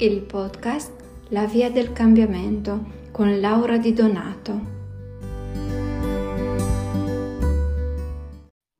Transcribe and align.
il 0.00 0.22
podcast 0.22 0.92
La 1.30 1.44
via 1.46 1.72
del 1.72 1.90
cambiamento 1.92 3.08
con 3.10 3.40
Laura 3.40 3.78
Di 3.78 3.92
Donato. 3.92 4.60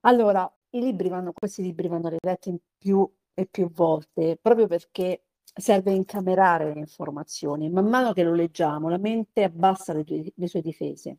Allora, 0.02 0.48
i 0.70 0.80
libri 0.80 1.08
vanno, 1.08 1.32
questi 1.32 1.62
libri 1.62 1.88
vanno 1.88 2.08
riletti 2.08 2.56
più 2.78 3.10
e 3.34 3.46
più 3.46 3.68
volte, 3.68 4.38
proprio 4.40 4.68
perché 4.68 5.24
serve 5.42 5.90
incamerare 5.90 6.72
le 6.72 6.78
informazioni. 6.78 7.68
Man 7.68 7.88
mano 7.88 8.12
che 8.12 8.22
lo 8.22 8.32
leggiamo, 8.32 8.88
la 8.88 8.98
mente 8.98 9.42
abbassa 9.42 9.92
le, 9.92 10.04
le 10.32 10.46
sue 10.46 10.60
difese. 10.60 11.18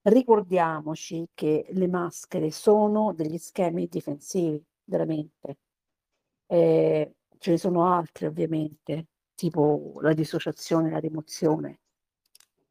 Ricordiamoci 0.00 1.28
che 1.34 1.66
le 1.72 1.88
maschere 1.88 2.50
sono 2.50 3.12
degli 3.12 3.36
schemi 3.36 3.86
difensivi 3.86 4.64
della 4.82 5.04
mente. 5.04 5.58
Eh, 6.46 7.16
ce 7.36 7.50
ne 7.50 7.58
sono 7.58 7.84
altre 7.84 8.28
ovviamente, 8.28 9.08
tipo 9.36 9.98
la 10.00 10.12
dissociazione, 10.14 10.90
la 10.90 10.98
rimozione, 10.98 11.80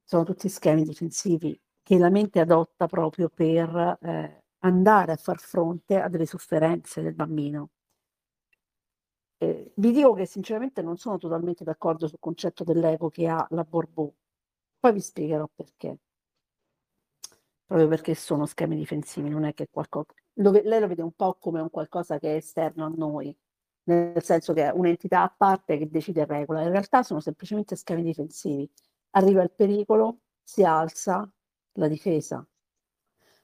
sono 0.04 0.24
tutti 0.24 0.50
schemi 0.50 0.84
difensivi 0.84 1.58
che 1.82 1.98
la 1.98 2.10
mente 2.10 2.40
adotta 2.41 2.88
proprio 2.88 3.30
per 3.30 3.98
eh, 4.02 4.44
andare 4.60 5.12
a 5.14 5.16
far 5.16 5.40
fronte 5.40 6.00
a 6.02 6.10
delle 6.10 6.26
sofferenze 6.26 7.02
del 7.02 7.14
bambino. 7.14 7.70
Eh, 9.38 9.74
vi 9.76 9.91
dico 9.91 10.14
che 10.14 10.26
sinceramente 10.26 10.82
non 10.82 10.98
sono 10.98 11.18
totalmente 11.18 11.64
d'accordo 11.64 12.08
sul 12.08 12.20
concetto 12.20 12.64
dell'ego 12.64 13.10
che 13.10 13.27
ha 13.27 13.46
la 13.52 13.63
Borbò, 13.63 14.12
poi 14.80 14.94
vi 14.94 15.02
spiegherò 15.02 15.48
perché. 15.54 16.00
Proprio 17.66 17.88
perché 17.88 18.16
sono 18.16 18.46
schemi 18.46 18.76
difensivi, 18.76 19.30
non 19.30 19.44
è 19.44 19.54
che 19.54 19.68
qualcosa... 19.70 20.13
Lei 20.34 20.80
lo 20.80 20.88
vede 20.88 21.02
un 21.02 21.13
po' 21.13 21.36
come 21.40 21.62
un 21.62 21.70
qualcosa 21.70 22.20
che 22.20 22.34
è 22.34 22.36
esterno 22.38 22.86
a 22.86 22.90
noi, 22.96 23.36
nel 23.86 24.24
senso 24.24 24.54
che 24.54 24.64
è 24.66 24.72
un'entità 24.72 25.24
a 25.24 25.34
parte 25.36 25.78
che 25.78 25.90
decide 25.90 26.22
e 26.22 26.26
regola. 26.26 26.62
In 26.62 26.70
realtà 26.72 27.04
sono 27.04 27.20
semplicemente 27.20 27.76
schemi 27.76 28.04
difensivi. 28.04 28.70
Arriva 29.12 29.42
il 29.44 29.52
pericolo, 29.52 30.20
si 30.44 30.64
alza 30.64 31.30
la 31.74 31.88
difesa. 31.88 32.46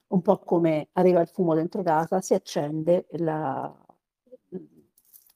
Un 0.08 0.20
po' 0.22 0.38
come 0.40 0.88
arriva 0.92 1.20
il 1.20 1.28
fumo 1.28 1.54
dentro 1.54 1.82
casa, 1.82 2.20
si 2.20 2.34
accende 2.34 3.06
la, 3.12 3.74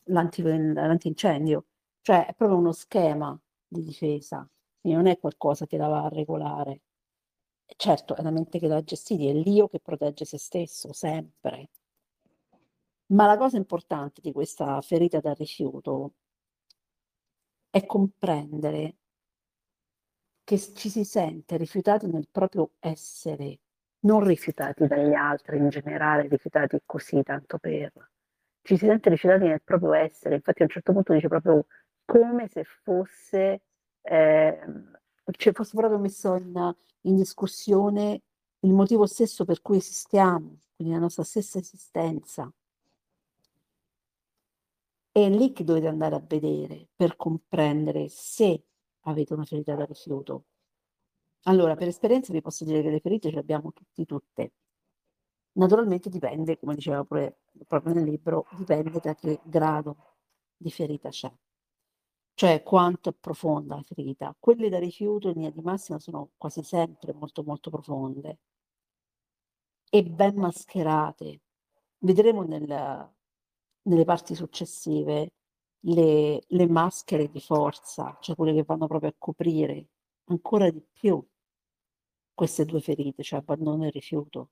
l'anti, 0.05 0.43
l'antincendio. 0.43 1.67
Cioè 2.01 2.27
è 2.27 2.35
proprio 2.35 2.59
uno 2.59 2.73
schema 2.73 3.39
di 3.67 3.83
difesa, 3.83 4.48
quindi 4.81 4.98
non 5.03 5.11
è 5.11 5.19
qualcosa 5.19 5.67
che 5.67 5.77
la 5.77 5.89
va 5.89 6.05
a 6.05 6.09
regolare. 6.09 6.83
Certo, 7.77 8.15
è 8.17 8.23
la 8.23 8.31
mente 8.31 8.59
che 8.59 8.69
la 8.69 8.83
gestire, 8.83 9.31
è 9.31 9.43
l'io 9.43 9.69
che 9.69 9.81
protegge 9.81 10.25
se 10.25 10.39
stesso, 10.39 10.93
sempre. 10.93 11.70
Ma 13.09 13.27
la 13.27 13.37
cosa 13.37 13.57
importante 13.57 14.21
di 14.21 14.33
questa 14.33 14.81
ferita 14.81 15.21
da 15.21 15.33
rifiuto 15.33 16.15
è 17.71 17.85
comprendere 17.87 18.97
che 20.43 20.59
ci 20.59 20.89
si 20.89 21.05
sente 21.05 21.57
rifiutati 21.57 22.07
nel 22.07 22.29
proprio 22.31 22.73
essere, 22.81 23.59
non 24.01 24.25
rifiutati 24.25 24.87
dagli 24.87 25.13
altri 25.13 25.59
in 25.59 25.69
generale, 25.69 26.29
rifiutati 26.29 26.81
così 26.85 27.23
tanto 27.23 27.59
per. 27.59 27.93
Ci 28.63 28.77
si 28.77 28.87
sente 28.87 29.11
rifiutati 29.11 29.45
nel 29.45 29.63
proprio 29.63 29.93
essere, 29.93 30.37
infatti 30.37 30.63
a 30.63 30.65
un 30.65 30.70
certo 30.70 30.93
punto 30.93 31.13
dice 31.13 31.29
proprio 31.29 31.67
come 32.05 32.48
se 32.48 32.65
fosse, 32.65 33.63
eh, 34.03 34.61
cioè 35.33 35.53
fosse 35.53 35.77
proprio 35.77 35.98
messo 35.98 36.35
in, 36.37 36.75
in 37.03 37.17
discussione 37.17 38.23
il 38.61 38.73
motivo 38.73 39.07
stesso 39.07 39.45
per 39.45 39.63
cui 39.63 39.77
esistiamo, 39.79 40.59
quindi 40.75 40.95
la 40.95 41.01
nostra 41.01 41.25
stessa 41.25 41.59
esistenza. 41.59 42.53
È 45.17 45.31
lì 45.31 45.53
che 45.55 45.64
dovete 45.64 45.86
andare 45.86 46.14
a 46.14 46.20
vedere 46.20 46.89
per 46.95 47.17
comprendere 47.17 48.06
se 48.11 48.67
avete 49.05 49.33
una 49.33 49.45
ferita 49.45 49.74
da 49.74 49.86
rifiuto. 49.86 50.45
Allora, 51.45 51.74
per 51.74 51.89
esperienza 51.89 52.35
vi 52.35 52.42
posso 52.42 52.67
dire 52.67 52.83
che 52.83 52.91
le 52.91 53.01
ferite 53.01 53.30
ce 53.30 53.35
le 53.36 53.41
abbiamo 53.41 53.73
tutti, 53.73 54.05
tutte. 54.05 54.52
Naturalmente 55.52 56.11
dipende, 56.11 56.58
come 56.58 56.74
diceva 56.74 57.02
pure, 57.02 57.45
proprio 57.67 57.95
nel 57.95 58.05
libro, 58.05 58.46
dipende 58.58 59.01
da 59.01 59.14
che 59.14 59.41
grado 59.45 59.96
di 60.55 60.70
ferita 60.70 61.08
c'è. 61.08 61.33
Cioè 62.35 62.62
quanto 62.62 63.08
è 63.08 63.14
profonda 63.18 63.77
la 63.77 63.83
ferita. 63.83 64.36
Quelle 64.39 64.68
da 64.68 64.79
rifiuto 64.79 65.29
in 65.29 65.36
linea 65.36 65.51
di 65.51 65.62
massima 65.62 65.98
sono 65.98 66.33
quasi 66.36 66.62
sempre 66.62 67.14
molto 67.14 67.42
molto 67.42 67.70
profonde 67.70 68.39
e 69.89 70.05
ben 70.05 70.36
mascherate. 70.36 71.41
Vedremo 72.01 72.42
nel, 72.42 73.14
nelle 73.86 74.05
parti 74.05 74.35
successive 74.35 75.33
le, 75.80 76.42
le 76.47 76.69
maschere 76.69 77.30
di 77.30 77.41
forza, 77.41 78.17
cioè 78.20 78.35
quelle 78.36 78.55
che 78.55 78.64
vanno 78.64 78.86
proprio 78.86 79.11
a 79.11 79.14
coprire 79.17 79.89
ancora 80.24 80.70
di 80.70 80.83
più 80.92 81.24
queste 82.35 82.64
due 82.64 82.80
ferite, 82.80 83.23
cioè 83.23 83.39
abbandono 83.41 83.85
e 83.86 83.91
rifiuto. 83.91 84.51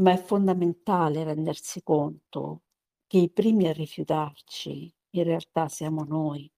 Ma 0.00 0.12
è 0.12 0.16
fondamentale 0.16 1.22
rendersi 1.24 1.82
conto 1.82 2.62
che 3.06 3.18
i 3.18 3.30
primi 3.30 3.68
a 3.68 3.72
rifiutarci 3.72 4.92
in 5.10 5.22
realtà 5.24 5.68
siamo 5.68 6.04
noi. 6.04 6.50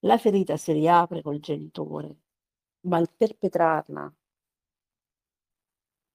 La 0.00 0.18
ferita 0.18 0.56
si 0.56 0.72
riapre 0.72 1.22
col 1.22 1.40
genitore, 1.40 2.16
ma 2.82 2.98
il 2.98 3.10
perpetrarla 3.16 4.12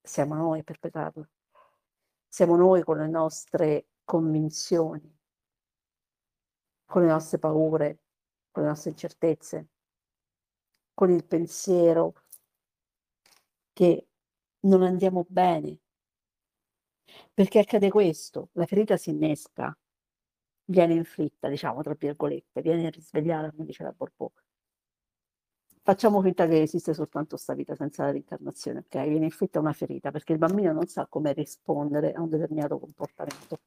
siamo 0.04 0.36
noi 0.36 0.60
a 0.60 0.64
perpetrarla. 0.64 1.28
Siamo 2.34 2.56
noi 2.56 2.82
con 2.82 2.98
le 2.98 3.10
nostre 3.10 3.88
convinzioni, 4.06 5.20
con 6.86 7.02
le 7.02 7.10
nostre 7.10 7.40
paure, 7.40 8.04
con 8.52 8.64
le 8.64 8.70
nostre 8.70 8.92
incertezze, 8.92 9.68
con 10.94 11.10
il 11.10 11.26
pensiero 11.26 12.14
che 13.74 14.08
non 14.62 14.82
andiamo 14.82 15.26
bene. 15.28 15.78
Perché 17.34 17.60
accade 17.60 17.90
questo, 17.90 18.48
la 18.54 18.66
ferita 18.66 18.96
si 18.96 19.10
innesca, 19.10 19.78
viene 20.64 20.94
inflitta, 20.94 21.50
diciamo, 21.50 21.82
tra 21.82 21.96
virgolette, 21.96 22.62
viene 22.62 22.90
risvegliata, 22.92 23.52
come 23.52 23.66
dice 23.66 23.84
la 23.84 23.92
Borbò, 23.92 24.32
facciamo 25.84 26.22
finta 26.22 26.48
che 26.48 26.62
esiste 26.62 26.94
soltanto 26.94 27.30
questa 27.32 27.54
vita 27.54 27.76
senza 27.76 28.04
la 28.04 28.12
reincarnazione, 28.12 28.80
ok? 28.80 29.08
Viene 29.08 29.26
inflitta 29.26 29.60
una 29.60 29.74
ferita 29.74 30.12
perché 30.12 30.34
il 30.34 30.38
bambino 30.38 30.72
non 30.72 30.88
sa 30.88 31.08
come 31.08 31.34
rispondere 31.34 32.14
a 32.14 32.22
un 32.22 32.30
determinato 32.30 32.80
comportamento. 32.80 33.62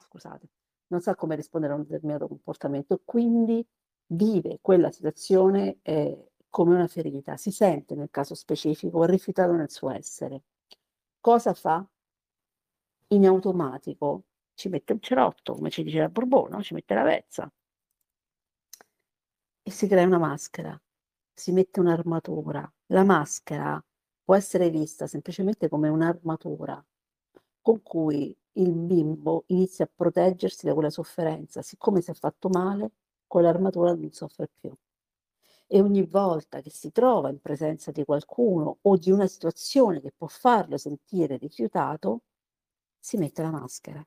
Scusate, 0.00 0.48
non 0.88 1.00
sa 1.00 1.14
come 1.14 1.36
rispondere 1.36 1.72
a 1.72 1.76
un 1.76 1.82
determinato 1.82 2.28
comportamento, 2.28 3.00
quindi 3.04 3.66
vive 4.06 4.58
quella 4.60 4.90
situazione 4.90 5.78
eh, 5.82 6.30
come 6.48 6.74
una 6.74 6.86
ferita, 6.86 7.36
si 7.36 7.50
sente 7.50 7.94
nel 7.94 8.10
caso 8.10 8.34
specifico 8.34 9.04
rifiutato 9.04 9.52
nel 9.52 9.70
suo 9.70 9.90
essere. 9.90 10.42
Cosa 11.20 11.52
fa? 11.52 11.86
In 13.08 13.26
automatico 13.26 14.24
ci 14.54 14.68
mette 14.68 14.92
un 14.92 15.00
cerotto, 15.00 15.54
come 15.54 15.70
ci 15.70 15.82
dice 15.82 15.98
la 15.98 16.08
Borbona, 16.08 16.60
ci 16.62 16.74
mette 16.74 16.94
la 16.94 17.02
vezza 17.02 17.50
e 19.62 19.70
si 19.70 19.86
crea 19.86 20.04
una 20.06 20.18
maschera 20.18 20.80
si 21.34 21.52
mette 21.52 21.80
un'armatura. 21.80 22.70
La 22.86 23.04
maschera 23.04 23.82
può 24.22 24.34
essere 24.34 24.70
vista 24.70 25.06
semplicemente 25.06 25.68
come 25.68 25.88
un'armatura 25.88 26.82
con 27.64 27.82
cui 27.82 28.36
il 28.52 28.72
bimbo 28.72 29.44
inizia 29.46 29.86
a 29.86 29.90
proteggersi 29.92 30.66
da 30.66 30.74
quella 30.74 30.90
sofferenza. 30.90 31.62
Siccome 31.62 32.02
si 32.02 32.10
è 32.10 32.14
fatto 32.14 32.50
male, 32.50 32.92
con 33.26 33.40
l'armatura 33.40 33.94
non 33.94 34.12
soffre 34.12 34.50
più. 34.60 34.70
E 35.66 35.80
ogni 35.80 36.04
volta 36.04 36.60
che 36.60 36.68
si 36.70 36.92
trova 36.92 37.30
in 37.30 37.40
presenza 37.40 37.90
di 37.90 38.04
qualcuno 38.04 38.78
o 38.82 38.96
di 38.98 39.10
una 39.10 39.26
situazione 39.26 40.02
che 40.02 40.12
può 40.14 40.26
farlo 40.26 40.76
sentire 40.76 41.38
rifiutato, 41.38 42.24
si 42.98 43.16
mette 43.16 43.40
la 43.40 43.50
maschera. 43.50 44.06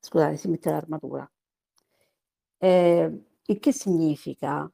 Scusate, 0.00 0.36
si 0.38 0.48
mette 0.48 0.70
l'armatura. 0.70 1.30
Eh, 2.56 3.24
il 3.44 3.58
che 3.58 3.72
significa 3.72 4.70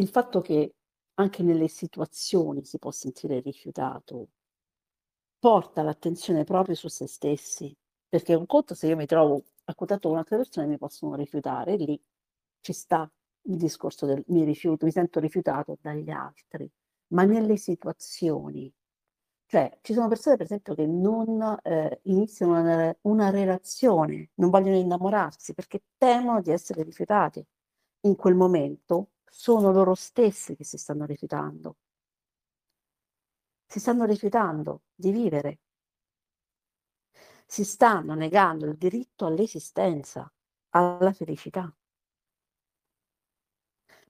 il 0.00 0.08
fatto 0.08 0.40
che 0.40 0.76
anche 1.14 1.42
nelle 1.42 1.68
situazioni 1.68 2.64
si 2.64 2.78
può 2.78 2.90
sentire 2.90 3.40
rifiutato 3.40 4.28
porta 5.38 5.82
l'attenzione 5.82 6.44
proprio 6.44 6.74
su 6.74 6.88
se 6.88 7.06
stessi, 7.06 7.74
perché 8.08 8.34
un 8.34 8.46
conto 8.46 8.74
se 8.74 8.88
io 8.88 8.96
mi 8.96 9.06
trovo 9.06 9.42
a 9.64 9.74
contatto 9.74 10.08
con 10.08 10.18
altre 10.18 10.38
persone 10.38 10.66
mi 10.66 10.78
possono 10.78 11.14
rifiutare, 11.16 11.76
lì 11.76 12.02
ci 12.60 12.72
sta 12.72 13.10
il 13.42 13.56
discorso 13.56 14.06
del 14.06 14.24
mi 14.28 14.44
rifiuto, 14.44 14.86
mi 14.86 14.90
sento 14.90 15.20
rifiutato 15.20 15.76
dagli 15.80 16.10
altri, 16.10 16.70
ma 17.08 17.24
nelle 17.24 17.56
situazioni, 17.58 18.72
cioè 19.46 19.78
ci 19.82 19.92
sono 19.92 20.08
persone 20.08 20.36
per 20.36 20.46
esempio 20.46 20.74
che 20.74 20.86
non 20.86 21.58
eh, 21.62 22.00
iniziano 22.04 22.58
una, 22.58 22.96
una 23.02 23.30
relazione, 23.30 24.30
non 24.36 24.48
vogliono 24.50 24.76
innamorarsi 24.76 25.52
perché 25.54 25.82
temono 25.98 26.40
di 26.40 26.50
essere 26.52 26.82
rifiutati. 26.84 27.44
In 28.02 28.16
quel 28.16 28.34
momento 28.34 29.10
sono 29.30 29.72
loro 29.72 29.94
stessi 29.94 30.54
che 30.56 30.64
si 30.64 30.76
stanno 30.76 31.06
rifiutando. 31.06 31.76
Si 33.66 33.80
stanno 33.80 34.04
rifiutando 34.04 34.82
di 34.94 35.12
vivere. 35.12 35.60
si 37.50 37.64
stanno 37.64 38.14
negando 38.14 38.66
il 38.66 38.76
diritto 38.76 39.26
all'esistenza, 39.26 40.32
alla 40.68 41.12
felicità. 41.12 41.74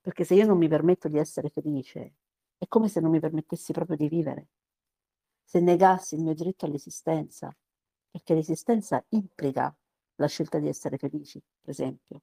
Perché 0.02 0.24
se 0.24 0.34
io 0.34 0.44
non 0.44 0.58
mi 0.58 0.68
permetto 0.68 1.08
di 1.08 1.16
essere 1.16 1.48
felice, 1.48 2.16
è 2.58 2.66
come 2.68 2.88
se 2.88 3.00
non 3.00 3.10
mi 3.10 3.18
permettessi 3.18 3.72
proprio 3.72 3.96
di 3.96 4.08
vivere. 4.08 4.48
Se 5.42 5.58
negassi 5.58 6.16
il 6.16 6.20
mio 6.20 6.34
diritto 6.34 6.66
all'esistenza, 6.66 7.50
perché 8.10 8.34
l'esistenza 8.34 9.02
implica 9.08 9.74
la 10.16 10.26
scelta 10.26 10.58
di 10.58 10.68
essere 10.68 10.98
felici, 10.98 11.42
per 11.62 11.70
esempio. 11.70 12.20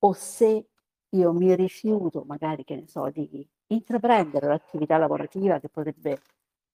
O 0.00 0.12
se 0.12 0.68
io 1.10 1.32
mi 1.32 1.54
rifiuto, 1.54 2.24
magari, 2.24 2.64
che 2.64 2.76
ne 2.76 2.86
so, 2.88 3.08
di 3.10 3.48
intraprendere 3.68 4.46
l'attività 4.46 4.96
lavorativa 4.98 5.58
che 5.60 5.68
potrebbe 5.68 6.20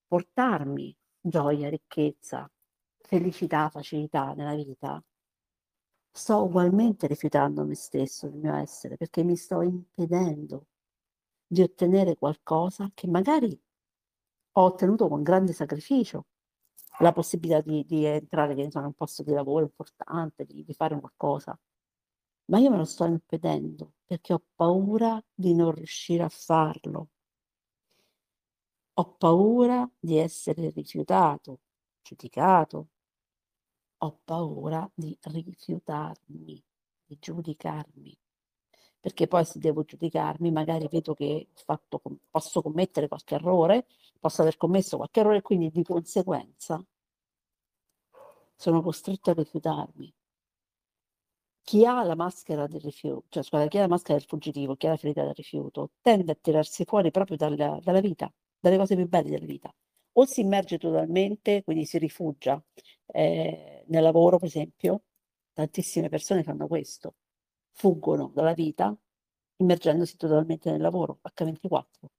portarmi 0.06 0.96
gioia, 1.20 1.68
ricchezza, 1.68 2.50
felicità, 2.98 3.68
facilità 3.70 4.32
nella 4.34 4.54
vita, 4.54 5.02
sto 6.10 6.44
ugualmente 6.44 7.06
rifiutando 7.06 7.64
me 7.64 7.74
stesso, 7.74 8.26
il 8.26 8.34
mio 8.34 8.54
essere, 8.54 8.96
perché 8.96 9.22
mi 9.22 9.36
sto 9.36 9.62
impedendo 9.62 10.66
di 11.46 11.62
ottenere 11.62 12.16
qualcosa 12.16 12.90
che 12.94 13.06
magari 13.08 13.60
ho 14.56 14.62
ottenuto 14.62 15.08
con 15.08 15.22
grande 15.22 15.52
sacrificio, 15.52 16.26
la 16.98 17.12
possibilità 17.12 17.60
di, 17.60 17.84
di 17.84 18.04
entrare 18.04 18.52
in 18.54 18.70
un 18.72 18.92
posto 18.92 19.22
di 19.22 19.32
lavoro 19.32 19.64
importante, 19.64 20.44
di, 20.44 20.64
di 20.64 20.74
fare 20.74 20.98
qualcosa. 20.98 21.58
Ma 22.46 22.58
io 22.58 22.70
me 22.70 22.76
lo 22.78 22.84
sto 22.84 23.04
impedendo 23.04 23.92
perché 24.04 24.32
ho 24.32 24.42
paura 24.54 25.22
di 25.34 25.54
non 25.54 25.72
riuscire 25.72 26.22
a 26.22 26.28
farlo. 26.30 27.08
Ho 28.94 29.14
paura 29.16 29.88
di 30.00 30.16
essere 30.16 30.70
rifiutato, 30.70 31.60
giudicato, 32.02 32.88
ho 33.98 34.20
paura 34.24 34.88
di 34.94 35.16
rifiutarmi, 35.22 36.62
di 37.06 37.18
giudicarmi, 37.18 38.16
perché 39.00 39.26
poi 39.26 39.44
se 39.44 39.58
devo 39.58 39.82
giudicarmi 39.84 40.50
magari 40.52 40.88
vedo 40.88 41.14
che 41.14 41.48
fatto, 41.54 42.00
posso 42.30 42.62
commettere 42.62 43.08
qualche 43.08 43.34
errore, 43.36 43.86
posso 44.20 44.42
aver 44.42 44.56
commesso 44.56 44.96
qualche 44.96 45.20
errore 45.20 45.38
e 45.38 45.42
quindi 45.42 45.70
di 45.70 45.82
conseguenza 45.82 46.84
sono 48.56 48.82
costretto 48.82 49.30
a 49.30 49.34
rifiutarmi. 49.34 50.12
Chi 51.66 51.84
ha 51.86 52.02
la 52.04 52.14
maschera 52.14 52.66
del 52.66 52.80
rifiuto, 52.82 53.24
cioè 53.30 53.42
scusate, 53.42 53.68
chi 53.68 53.78
ha 53.78 53.80
la 53.82 53.88
maschera 53.88 54.18
del 54.18 54.26
fuggitivo, 54.26 54.76
chi 54.76 54.86
ha 54.86 54.90
la 54.90 54.96
ferita 54.98 55.24
del 55.24 55.32
rifiuto, 55.34 55.92
tende 56.02 56.32
a 56.32 56.34
tirarsi 56.38 56.84
fuori 56.84 57.10
proprio 57.10 57.38
dalla, 57.38 57.78
dalla 57.82 58.00
vita, 58.00 58.30
dalle 58.60 58.76
cose 58.76 58.94
più 58.96 59.08
belle 59.08 59.30
della 59.30 59.46
vita. 59.46 59.74
O 60.16 60.26
si 60.26 60.40
immerge 60.42 60.76
totalmente, 60.78 61.62
quindi 61.64 61.86
si 61.86 61.96
rifugia, 61.98 62.62
eh, 63.06 63.84
nel 63.88 64.02
lavoro, 64.02 64.36
per 64.38 64.48
esempio, 64.48 65.04
tantissime 65.54 66.08
persone 66.10 66.42
fanno 66.42 66.66
questo, 66.66 67.14
fuggono 67.72 68.30
dalla 68.34 68.52
vita 68.52 68.94
immergendosi 69.56 70.16
totalmente 70.16 70.70
nel 70.70 70.80
lavoro, 70.82 71.18
H24. 71.22 72.10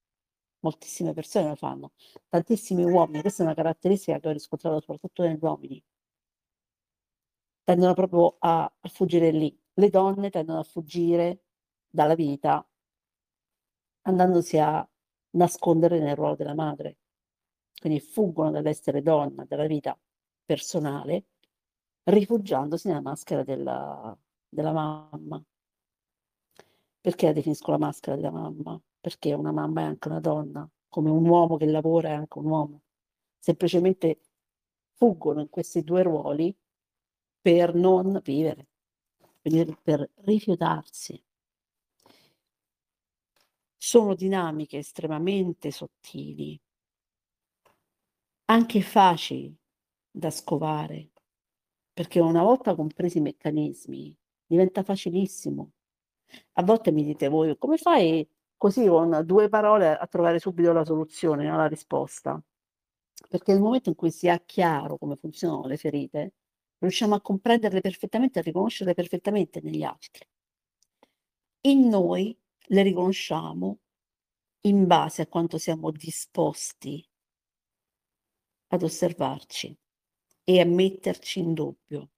Moltissime 0.62 1.13
persone 1.13 1.50
lo 1.50 1.56
fanno, 1.56 1.92
tantissimi 2.30 2.83
uomini, 2.83 3.21
questa 3.21 3.44
è 3.44 3.45
una 3.45 3.56
caratteristica 3.56 4.19
che 4.19 4.27
ho 4.30 4.31
riscontrato 4.31 4.80
soprattutto 4.80 5.21
negli 5.24 5.38
uomini, 5.42 5.81
tendono 7.66 7.94
proprio 7.94 8.38
a, 8.40 8.72
fuggire 8.84 9.32
lì. 9.32 9.60
Le 9.74 9.90
donne 9.90 10.30
tendono 10.30 10.60
a 10.60 10.64
fuggire 10.64 11.42
dalla 11.90 12.16
vita 12.16 12.66
andandosi 14.04 14.58
a 14.60 14.88
nascondere 15.32 16.00
nel 16.00 16.16
ruolo 16.16 16.36
della 16.36 16.54
madre. 16.54 16.98
Quindi 17.78 18.00
fuggono 18.00 18.52
dall'essere 18.52 19.02
donna, 19.02 19.46
dalla 19.46 19.66
vita 19.66 19.98
personale, 20.46 21.26
rifugiandosi 22.04 22.88
nella 22.88 23.02
maschera 23.02 23.44
della, 23.44 24.16
della 24.48 24.72
mamma. 24.72 25.44
Perché 27.02 27.26
la 27.26 27.34
definisco 27.34 27.72
la 27.72 27.78
maschera 27.80 28.16
della 28.16 28.32
mamma? 28.32 28.80
Perché 29.00 29.34
una 29.34 29.52
mamma 29.52 29.82
è 29.82 29.84
anche 29.86 30.08
una 30.08 30.20
donna, 30.20 30.70
come 30.88 31.10
un 31.10 31.28
uomo 31.28 31.58
che 31.58 31.66
lavora 31.66 32.10
è 32.10 32.14
anche 32.14 32.38
un 32.38 32.46
uomo. 32.46 32.82
Semplicemente 33.40 34.20
fuggono 34.94 35.42
in 35.42 35.50
questi 35.50 35.84
due 35.84 36.04
ruoli 36.04 36.56
per 37.45 37.75
non 37.75 38.19
vivere, 38.24 38.69
per, 39.39 40.09
rifiutarsi. 40.24 41.24
Sono 43.77 44.15
dinamiche 44.15 44.80
estremamente 44.80 45.69
sottili, 45.69 46.59
anche 48.45 48.81
facili 48.81 49.56
da 50.09 50.31
scovare, 50.31 51.12
perché 51.94 52.19
una 52.19 52.42
volta 52.42 52.74
compresi 52.74 53.19
i 53.19 53.21
meccanismi 53.21 54.18
diventa 54.44 54.81
facilissimo. 54.81 55.74
A 56.53 56.63
volte 56.63 56.92
mi 56.92 57.03
dite 57.03 57.27
voi, 57.27 57.56
come 57.59 57.77
fai 57.77 58.27
così 58.57 58.88
con 58.88 59.21
due 59.24 59.50
parole 59.50 59.95
a 59.95 60.07
trovare 60.07 60.39
subito 60.39 60.74
la 60.74 60.83
soluzione, 60.83 61.47
no? 61.47 61.57
la 61.57 61.68
risposta? 61.68 62.44
Perché 63.30 63.51
nel 63.53 63.62
momento 63.62 63.89
in 63.89 63.95
cui 63.95 64.09
si 64.09 64.27
ha 64.30 64.39
chiaro 64.39 64.97
come 64.97 65.15
funzionano 65.15 65.68
le 65.68 65.77
ferite, 65.77 66.33
riusciamo 66.80 67.16
a 67.16 67.22
comprenderle 67.22 67.81
perfettamente, 67.81 68.39
a 68.39 68.42
riconoscerle 68.42 68.94
perfettamente 68.94 69.62
negli 69.62 69.83
altri. 69.83 70.27
In 71.62 71.88
noi 71.88 72.38
le 72.68 72.81
riconosciamo 72.83 73.80
in 74.62 74.88
base 74.88 75.24
a 75.24 75.27
quanto 75.27 75.57
siamo 75.57 75.92
disposti 75.92 77.07
ad 78.68 78.83
osservarci 78.83 79.77
e 80.44 80.60
a 80.60 80.66
metterci 80.66 81.39
in 81.39 81.54
dubbio 81.54 82.10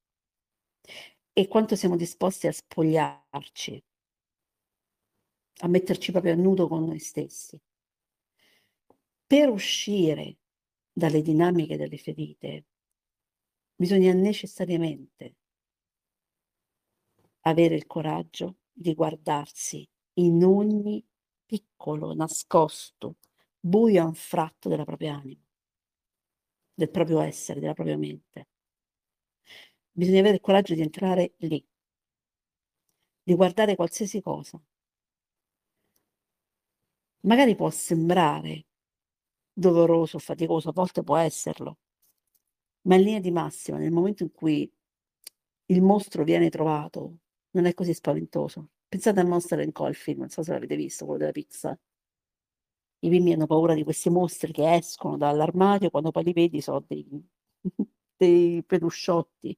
e 1.33 1.47
quanto 1.47 1.75
siamo 1.75 1.95
disposti 1.95 2.47
a 2.47 2.51
spogliarci, 2.51 3.83
a 5.59 5.67
metterci 5.67 6.11
proprio 6.11 6.33
a 6.33 6.35
nudo 6.35 6.67
con 6.67 6.85
noi 6.85 6.99
stessi. 6.99 7.61
Per 9.25 9.49
uscire 9.49 10.37
dalle 10.91 11.21
dinamiche 11.21 11.77
delle 11.77 11.97
ferite 11.97 12.65
bisogna 13.77 14.11
necessariamente 14.13 15.35
avere 17.41 17.75
il 17.75 17.85
coraggio 17.85 18.57
di 18.73 18.93
guardarsi 18.93 19.87
in 20.15 20.43
ogni 20.43 21.05
piccolo, 21.45 22.13
nascosto, 22.13 23.17
buio 23.59 24.03
anfratto 24.03 24.67
della 24.67 24.83
propria 24.83 25.15
anima, 25.15 25.41
del 26.73 26.89
proprio 26.89 27.21
essere, 27.21 27.59
della 27.59 27.73
propria 27.73 27.97
mente. 27.97 28.47
Bisogna 29.91 30.19
avere 30.19 30.35
il 30.35 30.41
coraggio 30.41 30.73
di 30.73 30.81
entrare 30.81 31.35
lì, 31.37 31.65
di 33.23 33.35
guardare 33.35 33.75
qualsiasi 33.75 34.21
cosa. 34.21 34.61
Magari 37.21 37.55
può 37.55 37.69
sembrare 37.69 38.65
doloroso, 39.53 40.17
faticoso, 40.19 40.69
a 40.69 40.73
volte 40.73 41.03
può 41.03 41.17
esserlo, 41.17 41.77
ma 42.87 42.95
in 42.95 43.03
linea 43.03 43.19
di 43.19 43.31
massima, 43.31 43.77
nel 43.77 43.91
momento 43.91 44.23
in 44.23 44.31
cui 44.31 44.69
il 45.67 45.81
mostro 45.81 46.23
viene 46.23 46.49
trovato, 46.49 47.17
non 47.51 47.65
è 47.65 47.73
così 47.73 47.93
spaventoso. 47.93 48.69
Pensate 48.87 49.19
a 49.19 49.25
Monster 49.25 49.69
Co, 49.71 49.87
il 49.87 49.95
film, 49.95 50.19
non 50.19 50.29
so 50.29 50.43
se 50.43 50.51
l'avete 50.53 50.75
visto, 50.75 51.03
quello 51.05 51.19
della 51.19 51.31
pizza. 51.31 51.77
I 52.99 53.09
bimbi 53.09 53.33
hanno 53.33 53.47
paura 53.47 53.73
di 53.73 53.83
questi 53.83 54.09
mostri 54.09 54.51
che 54.51 54.73
escono 54.75 55.17
dall'armadio, 55.17 55.89
quando 55.89 56.11
poi 56.11 56.23
li 56.23 56.33
vedi 56.33 56.61
sono 56.61 56.83
dei, 56.87 57.05
dei 58.15 58.63
pelusciotti. 58.63 59.57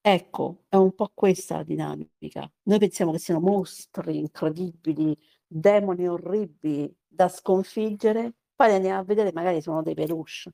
Ecco, 0.00 0.64
è 0.68 0.76
un 0.76 0.94
po' 0.94 1.10
questa 1.12 1.56
la 1.56 1.62
dinamica. 1.64 2.50
Noi 2.64 2.78
pensiamo 2.78 3.10
che 3.12 3.18
siano 3.18 3.40
mostri 3.40 4.18
incredibili, 4.18 5.16
demoni 5.46 6.06
orribili 6.08 6.94
da 7.06 7.28
sconfiggere, 7.28 8.34
poi 8.54 8.72
andiamo 8.72 9.00
a 9.00 9.04
vedere, 9.04 9.32
magari 9.32 9.60
sono 9.60 9.82
dei 9.82 9.94
peluche 9.94 10.52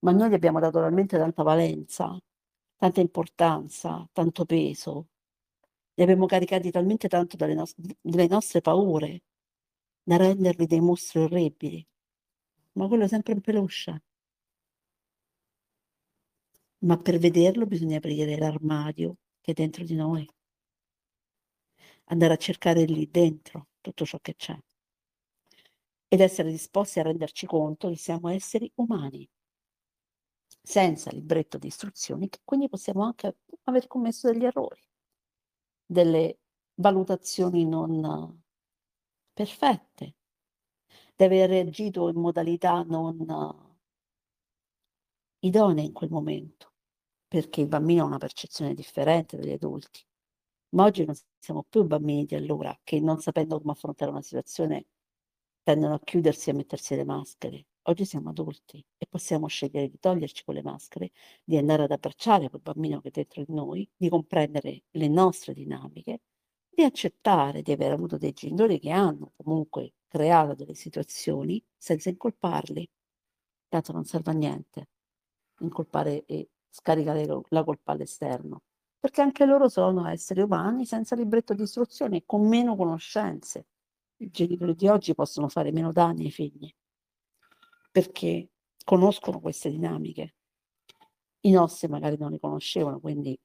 ma 0.00 0.12
noi 0.12 0.30
gli 0.30 0.34
abbiamo 0.34 0.60
dato 0.60 0.80
talmente 0.80 1.18
tanta 1.18 1.42
valenza, 1.42 2.18
tanta 2.76 3.00
importanza, 3.00 4.08
tanto 4.12 4.44
peso, 4.44 5.08
li 5.94 6.02
abbiamo 6.02 6.26
caricati 6.26 6.70
talmente 6.70 7.08
tanto 7.08 7.36
dalle, 7.36 7.54
nos- 7.54 7.74
dalle 8.00 8.26
nostre 8.28 8.60
paure 8.60 9.22
da 10.02 10.16
renderli 10.16 10.66
dei 10.66 10.80
mostri 10.80 11.20
orribili. 11.20 11.84
Ma 12.72 12.86
quello 12.88 13.04
è 13.04 13.08
sempre 13.08 13.32
in 13.32 13.40
peluche. 13.40 14.02
Ma 16.80 16.96
per 16.98 17.18
vederlo 17.18 17.66
bisogna 17.66 17.96
aprire 17.96 18.36
l'armadio 18.36 19.16
che 19.40 19.52
è 19.52 19.54
dentro 19.54 19.84
di 19.84 19.94
noi, 19.94 20.28
andare 22.04 22.34
a 22.34 22.36
cercare 22.36 22.84
lì 22.84 23.08
dentro 23.10 23.68
tutto 23.80 24.04
ciò 24.04 24.18
che 24.20 24.34
c'è 24.34 24.56
ed 26.08 26.20
essere 26.20 26.50
disposti 26.50 26.98
a 27.00 27.02
renderci 27.02 27.46
conto 27.46 27.88
che 27.88 27.96
siamo 27.96 28.28
esseri 28.28 28.70
umani 28.76 29.28
senza 30.62 31.10
libretto 31.10 31.58
di 31.58 31.68
istruzioni, 31.68 32.28
che 32.28 32.40
quindi 32.44 32.68
possiamo 32.68 33.04
anche 33.04 33.36
aver 33.64 33.86
commesso 33.86 34.30
degli 34.30 34.44
errori, 34.44 34.80
delle 35.84 36.38
valutazioni 36.74 37.64
non 37.64 38.42
perfette, 39.32 40.14
di 41.14 41.24
aver 41.24 41.48
reagito 41.48 42.08
in 42.08 42.16
modalità 42.16 42.82
non 42.82 43.16
idonee 45.40 45.84
in 45.84 45.92
quel 45.92 46.10
momento, 46.10 46.72
perché 47.28 47.60
il 47.60 47.68
bambino 47.68 48.02
ha 48.02 48.06
una 48.06 48.18
percezione 48.18 48.74
differente 48.74 49.36
dagli 49.36 49.52
adulti. 49.52 50.04
Ma 50.70 50.84
oggi 50.84 51.04
non 51.04 51.14
siamo 51.38 51.64
più 51.68 51.84
bambini 51.84 52.24
di 52.24 52.34
allora 52.34 52.76
che 52.82 53.00
non 53.00 53.20
sapendo 53.20 53.58
come 53.60 53.72
affrontare 53.72 54.10
una 54.10 54.22
situazione 54.22 54.86
tendono 55.62 55.94
a 55.94 56.00
chiudersi 56.00 56.48
e 56.48 56.52
a 56.52 56.56
mettersi 56.56 56.96
le 56.96 57.04
maschere. 57.04 57.66
Oggi 57.88 58.04
siamo 58.04 58.30
adulti 58.30 58.84
e 58.98 59.06
possiamo 59.06 59.46
scegliere 59.46 59.88
di 59.88 60.00
toglierci 60.00 60.42
quelle 60.42 60.62
maschere, 60.62 61.12
di 61.44 61.56
andare 61.56 61.84
ad 61.84 61.92
abbracciare 61.92 62.48
quel 62.50 62.60
bambino 62.60 63.00
che 63.00 63.08
è 63.08 63.10
dentro 63.12 63.44
di 63.44 63.52
noi, 63.54 63.88
di 63.96 64.08
comprendere 64.08 64.82
le 64.90 65.06
nostre 65.08 65.54
dinamiche, 65.54 66.22
di 66.68 66.82
accettare 66.82 67.62
di 67.62 67.70
aver 67.70 67.92
avuto 67.92 68.18
dei 68.18 68.32
genitori 68.32 68.80
che 68.80 68.90
hanno 68.90 69.32
comunque 69.36 69.94
creato 70.08 70.54
delle 70.54 70.74
situazioni 70.74 71.62
senza 71.76 72.08
incolparli. 72.08 72.88
Tanto 73.68 73.92
non 73.92 74.04
serve 74.04 74.32
a 74.32 74.34
niente 74.34 74.88
incolpare 75.60 76.24
e 76.26 76.48
scaricare 76.68 77.24
la 77.50 77.62
colpa 77.64 77.92
all'esterno, 77.92 78.62
perché 78.98 79.22
anche 79.22 79.46
loro 79.46 79.68
sono 79.68 80.08
esseri 80.08 80.40
umani 80.40 80.86
senza 80.86 81.14
libretto 81.14 81.54
di 81.54 81.62
istruzione 81.62 82.16
e 82.16 82.22
con 82.26 82.48
meno 82.48 82.74
conoscenze. 82.74 83.66
I 84.16 84.30
genitori 84.30 84.74
di 84.74 84.88
oggi 84.88 85.14
possono 85.14 85.48
fare 85.48 85.70
meno 85.70 85.92
danni 85.92 86.24
ai 86.24 86.30
figli 86.32 86.74
perché 87.96 88.50
conoscono 88.84 89.40
queste 89.40 89.70
dinamiche. 89.70 90.34
I 91.40 91.50
nostri 91.50 91.88
magari 91.88 92.18
non 92.18 92.30
le 92.30 92.38
conoscevano, 92.38 93.00
quindi 93.00 93.40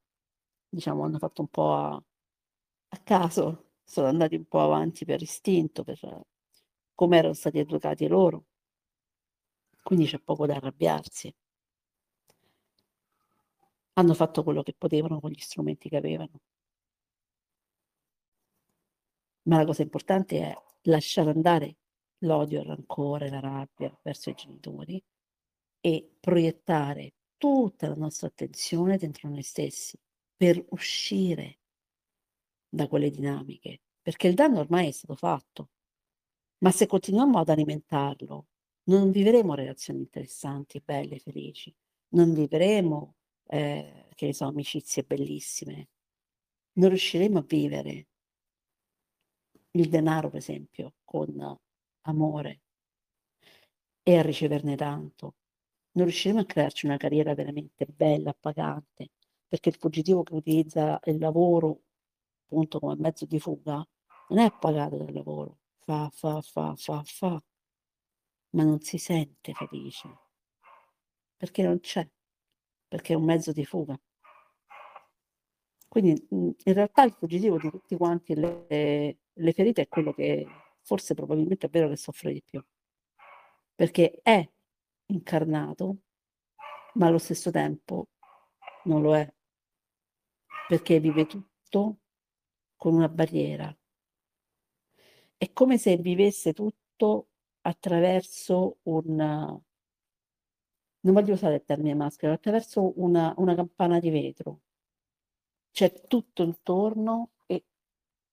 diciamo 0.68 1.06
hanno 1.06 1.20
fatto 1.20 1.40
un 1.40 1.48
po' 1.48 1.74
a, 1.74 1.94
a 1.94 2.98
caso, 3.02 3.76
sono 3.86 4.08
andati 4.08 4.36
un 4.36 4.44
po' 4.44 4.60
avanti 4.60 5.06
per 5.06 5.22
istinto, 5.22 5.86
per 5.86 6.00
come 6.94 7.18
erano 7.18 7.34
stati 7.34 7.60
educati 7.60 8.08
loro. 8.08 8.44
Quindi 9.84 10.06
c'è 10.06 10.20
poco 10.20 10.46
da 10.46 10.56
arrabbiarsi. 10.56 11.34
Hanno 13.94 14.14
fatto 14.14 14.44
quello 14.44 14.64
che 14.64 14.76
potevano 14.78 15.22
con 15.22 15.32
gli 15.32 15.40
strumenti 15.40 15.88
che 15.88 15.96
avevano. 15.96 16.42
Ma 19.44 19.58
la 19.58 19.66
cosa 19.66 19.84
importante 19.84 20.40
è 20.42 20.54
lasciare 20.82 21.30
andare 21.30 21.78
l'odio, 22.22 22.62
il 22.62 22.68
rancore, 22.68 23.30
la 23.30 23.40
rabbia 23.40 23.96
verso 24.02 24.30
i 24.30 24.34
genitori 24.36 25.02
e 25.80 26.16
proiettare 26.20 27.14
tutta 27.38 27.88
la 27.88 27.96
nostra 27.96 28.28
attenzione 28.28 28.98
dentro 28.98 29.30
noi 29.30 29.42
stessi 29.42 29.98
per 30.36 30.64
uscire 30.70 31.60
da 32.70 32.88
quelle 32.88 33.10
dinamiche, 33.10 33.82
perché 34.02 34.28
il 34.28 34.36
danno 34.36 34.60
ormai 34.60 34.88
è 34.88 34.92
stato 34.92 35.16
fatto. 35.16 35.70
Ma 36.60 36.72
se 36.72 36.86
continuiamo 36.86 37.40
ad 37.40 37.50
alimentarlo, 37.50 38.48
non 38.84 39.12
vivremo 39.12 39.56
relazioni 39.56 40.00
interessanti, 40.00 40.82
belle, 40.84 41.20
felici, 41.20 41.74
non 42.10 42.34
vivremo, 42.34 43.16
eh, 43.48 44.08
che 44.14 44.28
ne 44.28 44.34
so, 44.34 44.46
amicizie 44.46 45.04
bellissime, 45.04 45.90
non 46.74 46.90
riusciremo 46.90 47.40
a 47.40 47.46
vivere 47.46 48.08
il 49.72 49.90
denaro, 49.90 50.30
per 50.30 50.40
esempio, 50.40 50.94
con 51.04 51.58
amore 52.04 52.62
e 54.04 54.18
a 54.18 54.22
riceverne 54.22 54.76
tanto. 54.76 55.36
Non 55.94 56.06
riusciremo 56.06 56.40
a 56.40 56.46
crearci 56.46 56.86
una 56.86 56.98
carriera 56.98 57.34
veramente 57.34 57.86
bella, 57.86 58.30
appagante, 58.30 59.12
perché 59.48 59.70
il 59.70 59.76
fuggitivo 59.76 60.24
che 60.24 60.34
utilizza 60.34 61.00
il 61.06 61.18
lavoro 61.18 61.82
appunto 62.46 62.80
come 62.80 62.96
mezzo 62.98 63.26
di 63.26 63.40
fuga 63.40 63.86
non 64.30 64.40
è 64.40 64.44
appagato 64.44 64.98
dal 64.98 65.14
lavoro, 65.14 65.60
fa, 65.80 66.10
fa, 66.12 66.42
fa, 66.42 66.76
fa, 66.76 67.02
fa, 67.04 67.42
ma 68.52 68.64
non 68.64 68.80
si 68.82 68.98
sente 68.98 69.54
felice, 69.54 70.20
perché 71.38 71.64
non 71.64 71.80
c'è, 71.80 72.08
perché 72.88 73.14
è 73.14 73.16
un 73.16 73.24
mezzo 73.24 73.52
di 73.52 73.66
fuga. 73.66 74.00
Quindi 75.88 76.28
in 76.30 76.74
realtà 76.74 77.04
il 77.04 77.12
fuggitivo 77.12 77.58
di 77.58 77.70
tutti 77.70 77.98
quanti 77.98 78.34
le, 78.36 79.18
le 79.34 79.52
ferite 79.52 79.82
è 79.82 79.88
quello 79.90 80.14
che 80.14 80.48
forse 80.82 81.14
probabilmente 81.14 81.68
è 81.68 81.70
vero 81.70 81.90
che 81.90 81.98
soffre 81.98 82.34
di 82.34 82.44
più, 82.44 82.64
perché 83.76 84.20
è 84.22 84.48
incarnato, 85.08 85.98
ma 86.94 87.08
allo 87.08 87.18
stesso 87.18 87.52
tempo 87.52 88.10
non 88.84 89.02
lo 89.02 89.16
è, 89.16 89.34
perché 90.68 91.00
vive 91.00 91.26
tutto 91.26 92.00
con 92.76 92.94
una 92.96 93.10
barriera. 93.10 93.76
È 95.38 95.52
come 95.54 95.78
se 95.78 95.98
vivesse 95.98 96.54
tutto 96.54 97.30
attraverso 97.62 98.78
un, 98.84 99.16
non 101.02 101.14
voglio 101.14 101.34
usare 101.34 101.56
il 101.56 101.64
termine 101.64 101.96
maschera, 101.96 102.34
attraverso 102.34 103.00
una, 103.00 103.34
una 103.38 103.56
campana 103.56 104.00
di 104.00 104.10
vetro. 104.10 104.62
C'è 105.72 106.06
tutto 106.08 106.44
intorno 106.44 107.32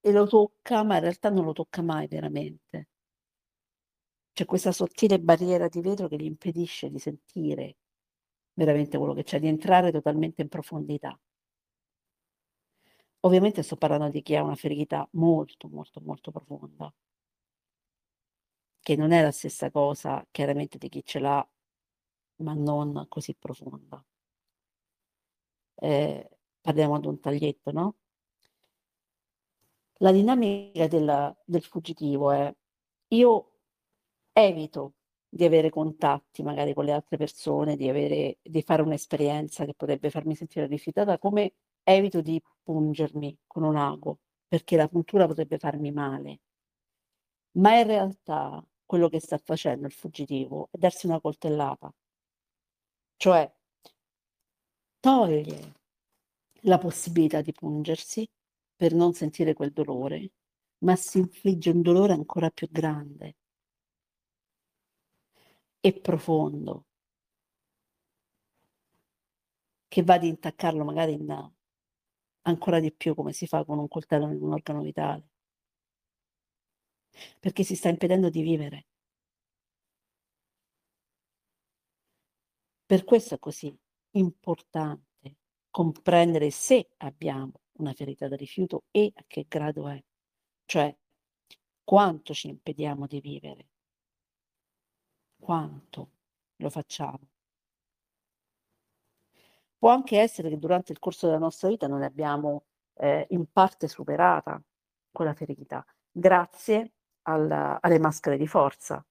e 0.01 0.11
lo 0.11 0.27
tocca, 0.27 0.83
ma 0.83 0.97
in 0.97 1.03
realtà 1.03 1.31
non 1.31 1.45
lo 1.45 1.53
tocca 1.53 1.83
mai 1.83 2.09
veramente. 2.09 2.89
C'è 4.33 4.47
questa 4.47 4.73
sottile 4.73 5.21
barriera 5.21 5.69
di 5.69 5.83
vetro 5.83 6.09
che 6.09 6.17
gli 6.17 6.25
impedisce 6.25 6.89
di 6.89 6.99
sentire 6.99 7.77
veramente 8.55 8.97
quello 8.97 9.13
che 9.13 9.23
c'è, 9.25 9.39
di 9.39 9.49
entrare 9.49 9.93
totalmente 9.93 10.41
in 10.43 10.49
profondità. 10.49 11.19
Ovviamente 13.21 13.63
sto 13.63 13.77
parlando 13.77 14.09
di 14.11 14.23
chi 14.23 14.35
ha 14.35 14.43
una 14.43 14.57
ferita 14.57 15.09
molto, 15.13 15.69
molto, 15.69 16.01
molto 16.01 16.33
profonda, 16.33 16.93
che 18.81 18.97
non 18.97 19.13
è 19.13 19.23
la 19.23 19.31
stessa 19.31 19.71
cosa 19.71 20.27
chiaramente 20.33 20.79
di 20.79 20.89
chi 20.89 21.05
ce 21.05 21.21
l'ha, 21.21 21.49
ma 22.43 22.55
non 22.55 23.07
così 23.09 23.35
profonda. 23.35 24.05
Eh, 25.81 26.29
parliamo 26.61 26.95
ad 26.97 27.05
un 27.07 27.19
taglietto, 27.21 27.71
no? 27.73 27.97
La 29.99 30.13
dinamica 30.13 30.87
del, 30.87 31.37
del 31.45 31.63
fuggitivo 31.63 32.31
è 32.31 32.55
io 33.09 33.53
evito 34.33 34.95
di 35.29 35.45
avere 35.45 35.71
contatti 35.71 36.43
magari 36.43 36.73
con 36.75 36.85
le 36.85 36.93
altre 36.93 37.17
persone, 37.17 37.77
di, 37.77 37.89
avere, 37.89 38.39
di 38.43 38.63
fare 38.63 38.83
un'esperienza 38.83 39.65
che 39.65 39.75
potrebbe 39.75 40.11
farmi 40.11 40.35
sentire 40.35 40.67
rifiutata, 40.67 41.19
come 41.19 41.55
evito 41.83 42.21
di 42.21 42.41
pungermi 42.63 43.39
con 43.47 43.65
un 43.65 43.77
ago, 43.77 44.21
perché 44.47 44.77
la 44.77 44.89
puntura 44.89 45.27
potrebbe 45.27 45.59
farmi 45.59 45.91
male. 45.91 46.41
Ma 47.59 47.79
in 47.79 47.87
realtà 47.87 48.65
quello 48.87 49.09
che 49.09 49.21
sta 49.21 49.39
facendo 49.39 49.87
il 49.87 49.93
fuggitivo 49.93 50.69
è 50.71 50.79
darsi 50.79 51.07
una 51.07 51.21
coltellata, 51.21 51.93
cioè 53.17 53.53
toglie 55.01 55.75
la 56.63 56.79
possibilità 56.79 57.41
di 57.41 57.53
pungersi 57.53 58.29
per 58.79 58.95
non 58.95 59.13
sentire 59.13 59.55
quel 59.55 59.73
dolore, 59.73 60.33
ma 60.85 60.95
si 60.97 61.19
infligge 61.19 61.71
un 61.71 61.83
dolore 61.83 62.13
ancora 62.13 62.49
più 62.51 62.69
grande 62.71 63.37
e 65.81 65.93
profondo, 66.01 66.85
che 69.89 70.03
va 70.03 70.15
ad 70.15 70.25
intaccarlo 70.25 70.85
magari 70.85 71.13
in, 71.15 71.53
ancora 72.43 72.81
di 72.81 72.93
più 72.93 73.15
come 73.15 73.33
si 73.33 73.47
fa 73.47 73.65
con 73.65 73.79
un 73.79 73.89
coltello 73.89 74.31
in 74.31 74.41
un 74.43 74.53
organo 74.53 74.83
vitale, 74.83 75.29
perché 77.41 77.65
si 77.65 77.75
sta 77.75 77.89
impedendo 77.89 78.31
di 78.31 78.43
vivere. 78.43 78.87
Per 82.87 83.05
questo 83.05 83.35
è 83.35 83.39
così 83.39 83.77
importante 84.13 85.37
comprendere 85.71 86.51
se 86.51 86.91
abbiamo 86.99 87.61
una 87.79 87.93
ferita 87.93 88.29
da 88.29 88.37
rifiuto 88.37 88.85
e 88.91 89.13
a 89.15 89.25
che 89.27 89.47
grado 89.49 89.89
è, 89.89 90.03
cioè 90.65 90.95
quanto 91.85 92.35
ci 92.35 92.49
impediamo 92.49 93.07
di 93.07 93.21
vivere, 93.21 93.69
quanto 95.39 96.11
lo 96.57 96.71
facciamo. 96.71 97.21
Può 99.79 99.91
anche 99.91 100.19
essere 100.19 100.49
che 100.49 100.59
durante 100.59 100.93
il 100.93 100.99
corso 100.99 101.27
della 101.27 101.39
nostra 101.39 101.69
vita 101.69 101.87
non 101.87 102.03
abbiamo 102.03 102.65
eh, 102.95 103.27
in 103.31 103.47
parte 103.51 103.87
superata 103.89 104.61
quella 105.11 105.35
ferita, 105.35 105.85
grazie 106.11 106.93
alla, 107.23 107.79
alle 107.81 107.99
maschere 107.99 108.37
di 108.37 108.47
forza. 108.47 109.05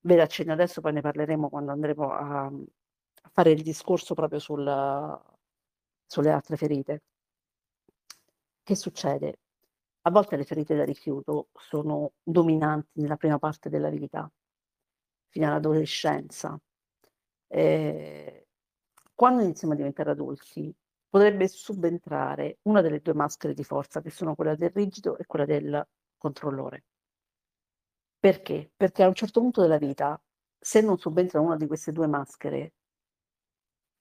Ve 0.00 0.16
l'accenno 0.16 0.52
adesso, 0.52 0.80
poi 0.80 0.92
ne 0.94 1.00
parleremo 1.02 1.48
quando 1.50 1.72
andremo 1.72 2.10
a, 2.10 2.46
a 2.46 3.30
fare 3.32 3.50
il 3.50 3.62
discorso 3.62 4.14
proprio 4.14 4.38
sul, 4.38 4.64
sulle 6.06 6.30
altre 6.30 6.56
ferite. 6.56 7.02
Che 8.66 8.74
succede? 8.74 9.38
A 10.02 10.10
volte 10.10 10.34
le 10.34 10.42
ferite 10.42 10.74
da 10.74 10.84
rifiuto 10.84 11.50
sono 11.52 12.14
dominanti 12.20 13.00
nella 13.00 13.14
prima 13.14 13.38
parte 13.38 13.68
della 13.68 13.90
vita, 13.90 14.28
fino 15.28 15.46
all'adolescenza. 15.46 16.60
Eh, 17.46 18.48
quando 19.14 19.42
iniziamo 19.44 19.72
a 19.72 19.76
diventare 19.76 20.10
adulti, 20.10 20.74
potrebbe 21.08 21.46
subentrare 21.46 22.58
una 22.62 22.80
delle 22.80 22.98
due 22.98 23.14
maschere 23.14 23.54
di 23.54 23.62
forza, 23.62 24.00
che 24.02 24.10
sono 24.10 24.34
quella 24.34 24.56
del 24.56 24.70
rigido 24.70 25.16
e 25.16 25.26
quella 25.26 25.44
del 25.44 25.86
controllore. 26.18 26.86
Perché? 28.18 28.72
Perché 28.76 29.04
a 29.04 29.06
un 29.06 29.14
certo 29.14 29.38
punto 29.38 29.60
della 29.60 29.78
vita, 29.78 30.20
se 30.58 30.80
non 30.80 30.98
subentra 30.98 31.38
una 31.38 31.54
di 31.54 31.68
queste 31.68 31.92
due 31.92 32.08
maschere, 32.08 32.72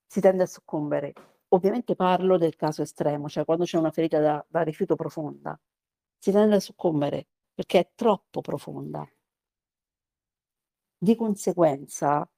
si 0.07 0.19
tende 0.21 0.41
a 0.41 0.47
soccombere. 0.47 1.34
Ovviamente 1.55 1.95
parlo 1.95 2.37
del 2.37 2.57
caso 2.57 2.81
estremo, 2.81 3.29
cioè 3.29 3.45
quando 3.45 3.63
c'è 3.63 3.77
una 3.77 3.89
ferita 3.89 4.19
da, 4.19 4.45
da 4.45 4.61
rifiuto 4.61 4.95
profonda, 4.95 5.57
si 6.17 6.29
tende 6.29 6.55
a 6.55 6.59
soccombere 6.59 7.27
perché 7.53 7.79
è 7.79 7.91
troppo 7.95 8.41
profonda. 8.41 9.07
Di 10.97 11.15
conseguenza, 11.15 12.29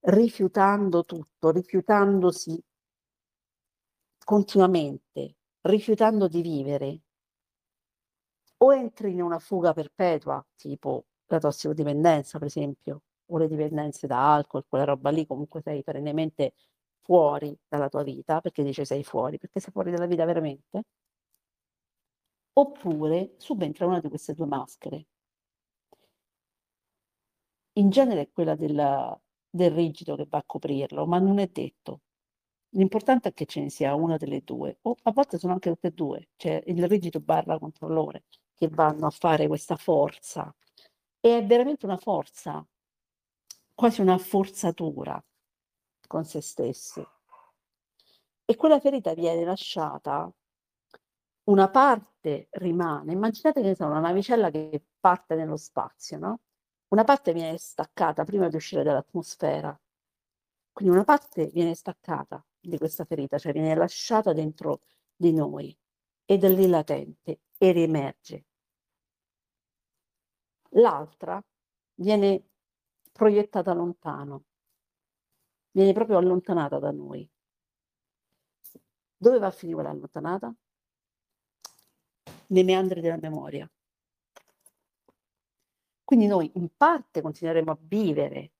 rifiutando 0.00 1.04
tutto, 1.04 1.50
rifiutandosi 1.50 2.64
continuamente, 4.24 5.36
rifiutando 5.60 6.26
di 6.26 6.40
vivere, 6.40 7.02
o 8.60 8.74
entri 8.74 9.12
in 9.12 9.20
una 9.20 9.38
fuga 9.38 9.74
perpetua, 9.74 10.42
tipo 10.56 11.04
la 11.26 11.38
tossicodipendenza, 11.38 12.38
per 12.38 12.46
esempio, 12.46 13.02
o 13.26 13.36
le 13.36 13.46
dipendenze 13.46 14.06
da 14.06 14.32
alcol, 14.32 14.64
quella 14.66 14.84
roba 14.84 15.10
lì, 15.10 15.26
comunque 15.26 15.60
sei 15.60 15.82
perennemente 15.82 16.54
fuori 17.08 17.56
dalla 17.66 17.88
tua 17.88 18.02
vita, 18.02 18.40
perché 18.42 18.62
dice 18.62 18.84
sei 18.84 19.02
fuori, 19.02 19.38
perché 19.38 19.60
sei 19.60 19.72
fuori 19.72 19.90
dalla 19.90 20.04
vita 20.06 20.26
veramente, 20.26 20.82
oppure 22.52 23.34
subentra 23.38 23.86
una 23.86 24.00
di 24.00 24.08
queste 24.10 24.34
due 24.34 24.44
maschere. 24.46 25.06
In 27.78 27.88
genere 27.88 28.20
è 28.22 28.30
quella 28.30 28.54
del, 28.56 29.18
del 29.48 29.70
rigido 29.70 30.16
che 30.16 30.26
va 30.28 30.38
a 30.38 30.42
coprirlo, 30.44 31.06
ma 31.06 31.18
non 31.18 31.38
è 31.38 31.46
detto. 31.46 32.00
L'importante 32.72 33.30
è 33.30 33.32
che 33.32 33.46
ce 33.46 33.60
ne 33.62 33.70
sia 33.70 33.94
una 33.94 34.18
delle 34.18 34.42
due, 34.44 34.78
o 34.82 34.96
a 35.04 35.12
volte 35.12 35.38
sono 35.38 35.54
anche 35.54 35.70
tutte 35.70 35.88
e 35.88 35.92
due, 35.92 36.28
cioè 36.36 36.62
il 36.66 36.86
rigido 36.88 37.20
barra 37.20 37.58
controllore, 37.58 38.24
che 38.54 38.68
vanno 38.68 39.06
a 39.06 39.10
fare 39.10 39.46
questa 39.46 39.76
forza. 39.76 40.54
E 41.20 41.38
è 41.38 41.46
veramente 41.46 41.86
una 41.86 41.96
forza, 41.96 42.66
quasi 43.74 44.02
una 44.02 44.18
forzatura 44.18 45.22
con 46.08 46.24
se 46.24 46.40
stessi. 46.40 47.06
E 48.44 48.56
quella 48.56 48.80
ferita 48.80 49.14
viene 49.14 49.44
lasciata, 49.44 50.28
una 51.44 51.70
parte 51.70 52.48
rimane, 52.52 53.12
immaginate 53.12 53.62
che 53.62 53.76
sono 53.76 53.90
una 53.90 54.00
navicella 54.00 54.50
che 54.50 54.82
parte 54.98 55.36
nello 55.36 55.56
spazio, 55.56 56.18
no? 56.18 56.40
Una 56.88 57.04
parte 57.04 57.32
viene 57.32 57.56
staccata 57.58 58.24
prima 58.24 58.48
di 58.48 58.56
uscire 58.56 58.82
dall'atmosfera, 58.82 59.78
quindi 60.72 60.94
una 60.94 61.04
parte 61.04 61.46
viene 61.46 61.74
staccata 61.74 62.44
di 62.60 62.78
questa 62.78 63.04
ferita, 63.04 63.38
cioè 63.38 63.52
viene 63.52 63.74
lasciata 63.74 64.32
dentro 64.32 64.80
di 65.14 65.32
noi 65.32 65.76
ed 66.24 66.44
è 66.44 66.48
lì 66.48 66.68
latente 66.68 67.40
e 67.58 67.72
riemerge. 67.72 68.44
L'altra 70.72 71.42
viene 71.94 72.44
proiettata 73.10 73.72
lontano, 73.72 74.44
viene 75.78 75.92
proprio 75.92 76.18
allontanata 76.18 76.80
da 76.80 76.90
noi. 76.90 77.28
Dove 79.16 79.38
va 79.38 79.46
a 79.46 79.50
finire 79.50 79.76
quella 79.76 79.94
allontanata? 79.94 80.52
Nei 82.48 82.64
meandri 82.64 83.00
della 83.00 83.18
memoria. 83.20 83.70
Quindi 86.02 86.26
noi 86.26 86.50
in 86.54 86.68
parte 86.76 87.20
continueremo 87.20 87.70
a 87.70 87.78
vivere 87.80 88.52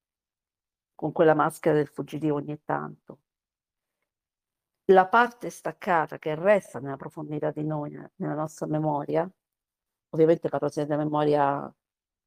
con 0.94 1.12
quella 1.12 1.34
maschera 1.34 1.75
del 1.75 1.88
fuggitivo 1.88 2.37
ogni 2.37 2.60
tanto. 2.64 3.20
La 4.90 5.06
parte 5.06 5.50
staccata 5.50 6.18
che 6.18 6.34
resta 6.34 6.78
nella 6.78 6.96
profondità 6.96 7.50
di 7.50 7.64
noi, 7.64 7.90
nella 8.16 8.34
nostra 8.34 8.66
memoria, 8.66 9.28
ovviamente 10.10 10.48
parlo 10.48 10.68
sia 10.68 10.84
della 10.87 11.02
memoria, 11.02 11.75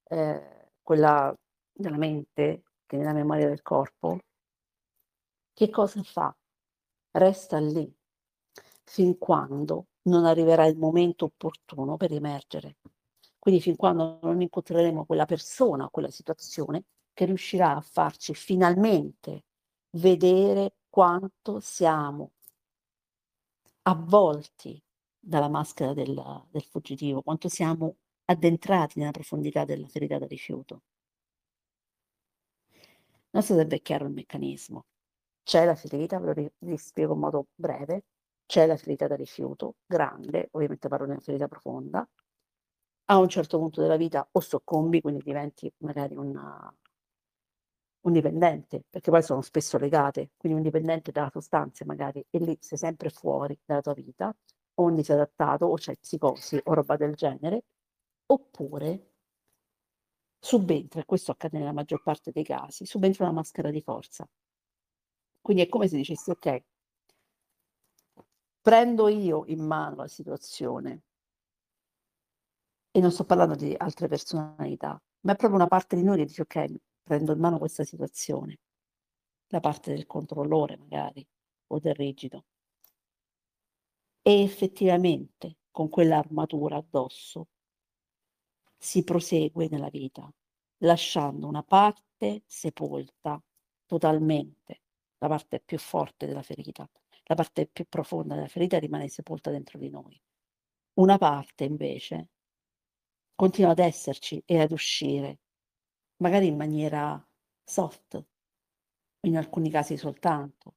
eh, 0.04 0.70
quella 0.82 1.34
della 1.72 1.98
mente, 1.98 2.64
che 2.86 2.98
nella 2.98 3.14
memoria 3.14 3.48
del 3.48 3.62
corpo, 3.62 4.20
che 5.54 5.70
cosa 5.70 6.02
fa? 6.04 6.36
Resta 7.12 7.60
lì 7.60 7.94
fin 8.84 9.18
quando 9.18 9.88
non 10.04 10.26
arriverà 10.26 10.66
il 10.66 10.78
momento 10.78 11.26
opportuno 11.26 11.98
per 11.98 12.12
emergere. 12.12 12.78
Quindi 13.40 13.62
fin 13.62 13.76
quando 13.76 14.20
non 14.22 14.42
incontreremo 14.42 15.06
quella 15.06 15.26
persona, 15.26 15.90
quella 15.90 16.10
situazione 16.10 16.84
che 17.14 17.26
riuscirà 17.26 17.76
a 17.76 17.82
farci 17.82 18.34
finalmente 18.34 19.46
vedere 19.92 20.76
quanto 20.90 21.60
siamo 21.60 22.32
avvolti 23.84 24.82
dalla 25.20 25.50
maschera 25.50 25.94
del, 25.94 26.14
del 26.50 26.64
fuggitivo, 26.64 27.22
quanto 27.22 27.48
siamo 27.50 27.98
addentrati 28.26 29.00
nella 29.00 29.12
profondità 29.12 29.66
della 29.66 29.88
ferita 29.88 30.18
da 30.18 30.28
rifiuto. 30.28 30.82
Non 33.32 33.44
so 33.44 33.56
se 33.56 33.66
è 33.68 33.82
chiaro 33.82 34.06
il 34.06 34.14
meccanismo. 34.14 34.86
C'è 35.44 35.66
la 35.66 35.76
ferita, 35.76 36.20
ve 36.20 36.34
lo 36.34 36.52
vi 36.60 36.78
spiego 36.78 37.14
in 37.14 37.20
modo 37.20 37.48
breve, 37.54 38.06
c'è 38.48 38.66
la 38.66 38.76
ferita 38.78 39.08
da 39.08 39.16
rifiuto, 39.16 39.76
grande, 39.86 40.50
ovviamente 40.52 40.88
parlo 40.88 41.06
di 41.06 41.12
una 41.12 41.20
ferita 41.20 41.48
profonda, 41.48 42.08
a 43.06 43.18
un 43.20 43.30
certo 43.30 43.60
punto 43.60 43.80
della 43.82 43.96
vita 43.96 44.28
o 44.32 44.40
soccombi, 44.40 45.02
quindi 45.02 45.22
diventi 45.24 45.72
magari 45.80 46.16
una, 46.16 46.74
un 48.02 48.14
dipendente, 48.14 48.84
perché 48.90 49.12
poi 49.12 49.22
sono 49.24 49.42
spesso 49.42 49.78
legate, 49.78 50.32
quindi 50.38 50.58
un 50.58 50.64
dipendente 50.64 51.12
dalla 51.12 51.30
sostanza 51.32 51.86
magari, 51.86 52.26
e 52.30 52.40
lì 52.40 52.58
sei 52.60 52.78
sempre 52.78 53.10
fuori 53.10 53.60
dalla 53.66 53.82
tua 53.82 53.94
vita, 53.94 54.36
o 54.76 54.84
un 54.84 54.96
disadattato, 54.96 55.66
o 55.66 55.76
c'è 55.76 55.96
psicosi 55.98 56.60
o 56.64 56.74
roba 56.74 56.96
del 56.98 57.14
genere, 57.16 57.64
oppure 58.28 59.10
subentra, 60.40 61.00
e 61.02 61.06
questo 61.06 61.32
accade 61.32 61.58
nella 61.58 61.72
maggior 61.72 62.02
parte 62.04 62.32
dei 62.32 62.44
casi, 62.44 62.86
subentra 62.86 63.24
una 63.24 63.34
maschera 63.34 63.70
di 63.72 63.82
forza. 63.82 64.28
Quindi 65.42 65.64
è 65.64 65.70
come 65.70 65.88
se 65.88 65.98
dicessi, 65.98 66.30
ok, 66.30 66.64
prendo 68.62 69.08
io 69.08 69.44
in 69.48 69.66
mano 69.66 69.96
la 69.98 70.08
situazione 70.08 71.02
e 72.92 73.00
non 73.00 73.12
sto 73.12 73.26
parlando 73.26 73.56
di 73.56 73.74
altre 73.78 74.08
personalità, 74.08 75.02
ma 75.22 75.32
è 75.34 75.36
proprio 75.36 75.60
una 75.60 75.68
parte 75.68 75.96
di 75.96 76.04
noi 76.04 76.18
che 76.18 76.26
dice, 76.26 76.44
ok, 76.44 76.76
prendo 77.04 77.34
in 77.34 77.40
mano 77.40 77.58
questa 77.58 77.84
situazione, 77.84 78.60
la 79.48 79.60
parte 79.60 79.94
del 79.94 80.06
controllore 80.06 80.78
magari, 80.78 81.26
o 81.68 81.80
del 81.80 81.96
rigido. 81.96 82.46
E 84.22 84.44
effettivamente 84.44 85.58
con 85.72 85.90
quell'armatura 85.90 86.78
addosso 86.78 87.48
si 88.78 89.04
prosegue 89.04 89.68
nella 89.70 89.90
vita, 89.90 90.32
lasciando 90.80 91.48
una 91.48 91.64
parte 91.64 92.44
sepolta 92.46 93.42
totalmente 93.86 94.82
la 95.22 95.28
parte 95.28 95.60
più 95.60 95.78
forte 95.78 96.26
della 96.26 96.42
ferita, 96.42 96.90
la 97.26 97.36
parte 97.36 97.68
più 97.68 97.86
profonda 97.88 98.34
della 98.34 98.48
ferita 98.48 98.80
rimane 98.80 99.08
sepolta 99.08 99.52
dentro 99.52 99.78
di 99.78 99.90
noi. 99.90 100.20
Una 100.96 101.18
parte 101.18 101.64
invece 101.64 102.30
continua 103.36 103.72
ad 103.72 103.80
esserci 103.80 104.42
e 104.46 104.60
ad 104.60 104.72
uscire, 104.72 105.40
magari 106.18 106.48
in 106.48 106.56
maniera 106.58 107.24
soft, 107.64 108.24
in 109.22 109.38
alcuni 109.38 109.70
casi 109.70 109.96
soltanto. 109.96 110.76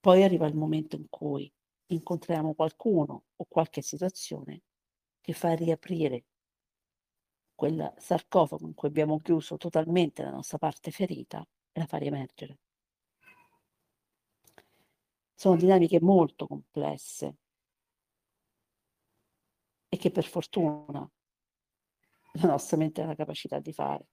Poi 0.00 0.22
arriva 0.22 0.46
il 0.46 0.56
momento 0.56 0.96
in 0.96 1.08
cui 1.08 1.50
incontriamo 1.86 2.54
qualcuno 2.54 3.26
o 3.36 3.44
qualche 3.48 3.82
situazione 3.82 4.62
che 5.20 5.32
fa 5.32 5.54
riaprire 5.54 6.24
quel 7.54 7.94
sarcofago 7.96 8.66
in 8.66 8.74
cui 8.74 8.88
abbiamo 8.88 9.20
chiuso 9.20 9.56
totalmente 9.56 10.22
la 10.22 10.30
nostra 10.30 10.58
parte 10.58 10.90
ferita 10.90 11.46
e 11.72 11.80
la 11.80 11.86
fa 11.86 11.96
riemergere. 11.98 12.58
Sono 15.34 15.56
dinamiche 15.56 16.00
molto 16.00 16.46
complesse 16.46 17.36
e 19.88 19.96
che 19.96 20.10
per 20.10 20.24
fortuna 20.24 21.10
la 22.32 22.48
nostra 22.48 22.76
mente 22.76 23.02
ha 23.02 23.06
la 23.06 23.14
capacità 23.14 23.58
di 23.58 23.72
fare. 23.72 24.08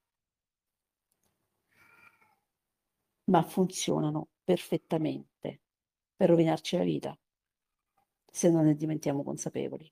Ma 3.25 3.43
funzionano 3.43 4.29
perfettamente 4.43 5.61
per 6.15 6.29
rovinarci 6.29 6.77
la 6.77 6.83
vita 6.83 7.17
se 8.31 8.49
non 8.49 8.65
ne 8.65 8.75
diventiamo 8.75 9.23
consapevoli. 9.23 9.91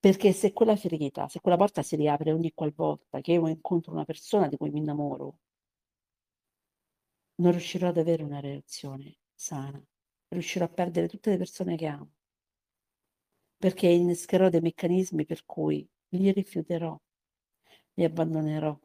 Perché 0.00 0.32
se 0.32 0.54
quella 0.54 0.76
ferita, 0.76 1.28
se 1.28 1.40
quella 1.40 1.58
porta 1.58 1.82
si 1.82 1.94
riapre 1.94 2.32
ogni 2.32 2.52
qualvolta 2.54 3.20
che 3.20 3.32
io 3.32 3.46
incontro 3.48 3.92
una 3.92 4.06
persona 4.06 4.48
di 4.48 4.56
cui 4.56 4.70
mi 4.70 4.78
innamoro, 4.78 5.36
non 7.36 7.50
riuscirò 7.52 7.88
ad 7.88 7.98
avere 7.98 8.22
una 8.22 8.40
relazione 8.40 9.18
sana, 9.34 9.82
riuscirò 10.28 10.64
a 10.64 10.68
perdere 10.68 11.06
tutte 11.06 11.28
le 11.30 11.36
persone 11.36 11.76
che 11.76 11.86
amo, 11.86 12.12
perché 13.58 13.88
innescherò 13.88 14.48
dei 14.48 14.62
meccanismi 14.62 15.26
per 15.26 15.44
cui 15.44 15.86
li 16.10 16.32
rifiuterò, 16.32 16.98
li 17.94 18.04
abbandonerò, 18.04 18.78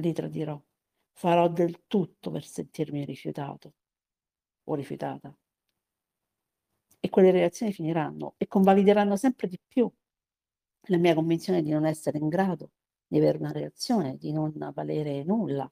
li 0.00 0.12
tradirò, 0.12 0.60
farò 1.12 1.48
del 1.48 1.86
tutto 1.86 2.32
per 2.32 2.44
sentirmi 2.44 3.04
rifiutato 3.04 3.74
o 4.64 4.74
rifiutata. 4.74 5.32
E 6.98 7.08
quelle 7.08 7.30
relazioni 7.30 7.72
finiranno 7.72 8.34
e 8.36 8.48
convalideranno 8.48 9.16
sempre 9.16 9.46
di 9.46 9.60
più 9.64 9.88
la 10.86 10.98
mia 10.98 11.14
convinzione 11.14 11.62
di 11.62 11.70
non 11.70 11.84
essere 11.86 12.18
in 12.18 12.28
grado 12.28 12.72
di 13.06 13.18
avere 13.18 13.38
una 13.38 13.52
reazione, 13.52 14.16
di 14.16 14.32
non 14.32 14.52
valere 14.74 15.22
nulla, 15.24 15.70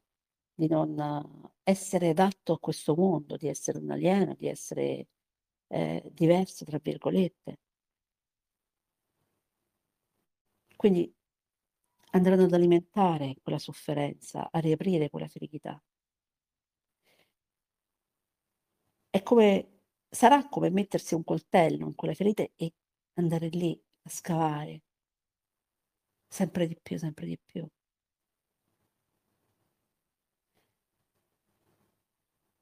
di 0.55 0.68
non 0.68 1.50
essere 1.62 2.11
adatto 2.11 2.53
a 2.55 2.59
questo 2.61 2.94
mondo, 2.94 3.37
di 3.37 3.48
essere 3.48 3.79
un 3.79 3.90
alieno, 3.90 4.35
di 4.35 4.46
essere 4.48 5.09
eh, 5.68 6.11
diverso, 6.12 6.64
tra 6.64 6.79
virgolette. 6.81 7.59
Quindi 10.77 11.12
andranno 12.12 12.44
ad 12.44 12.53
alimentare 12.53 13.37
quella 13.42 13.59
sofferenza, 13.59 14.48
a 14.50 14.59
riaprire 14.61 15.11
quella 15.11 15.29
ferita. 15.29 15.83
È 19.11 19.22
come, 19.22 19.81
sarà 20.09 20.46
come 20.48 20.70
mettersi 20.70 21.14
un 21.14 21.24
coltello 21.24 21.87
in 21.87 21.94
quelle 21.94 22.14
ferite 22.14 22.53
e 22.57 22.74
andare 23.14 23.48
lì 23.48 23.81
a 24.03 24.11
scavare 24.11 24.83
sempre 26.29 26.67
di 26.67 26.77
più, 26.81 26.99
sempre 26.99 27.27
di 27.27 27.39
più. 27.43 27.67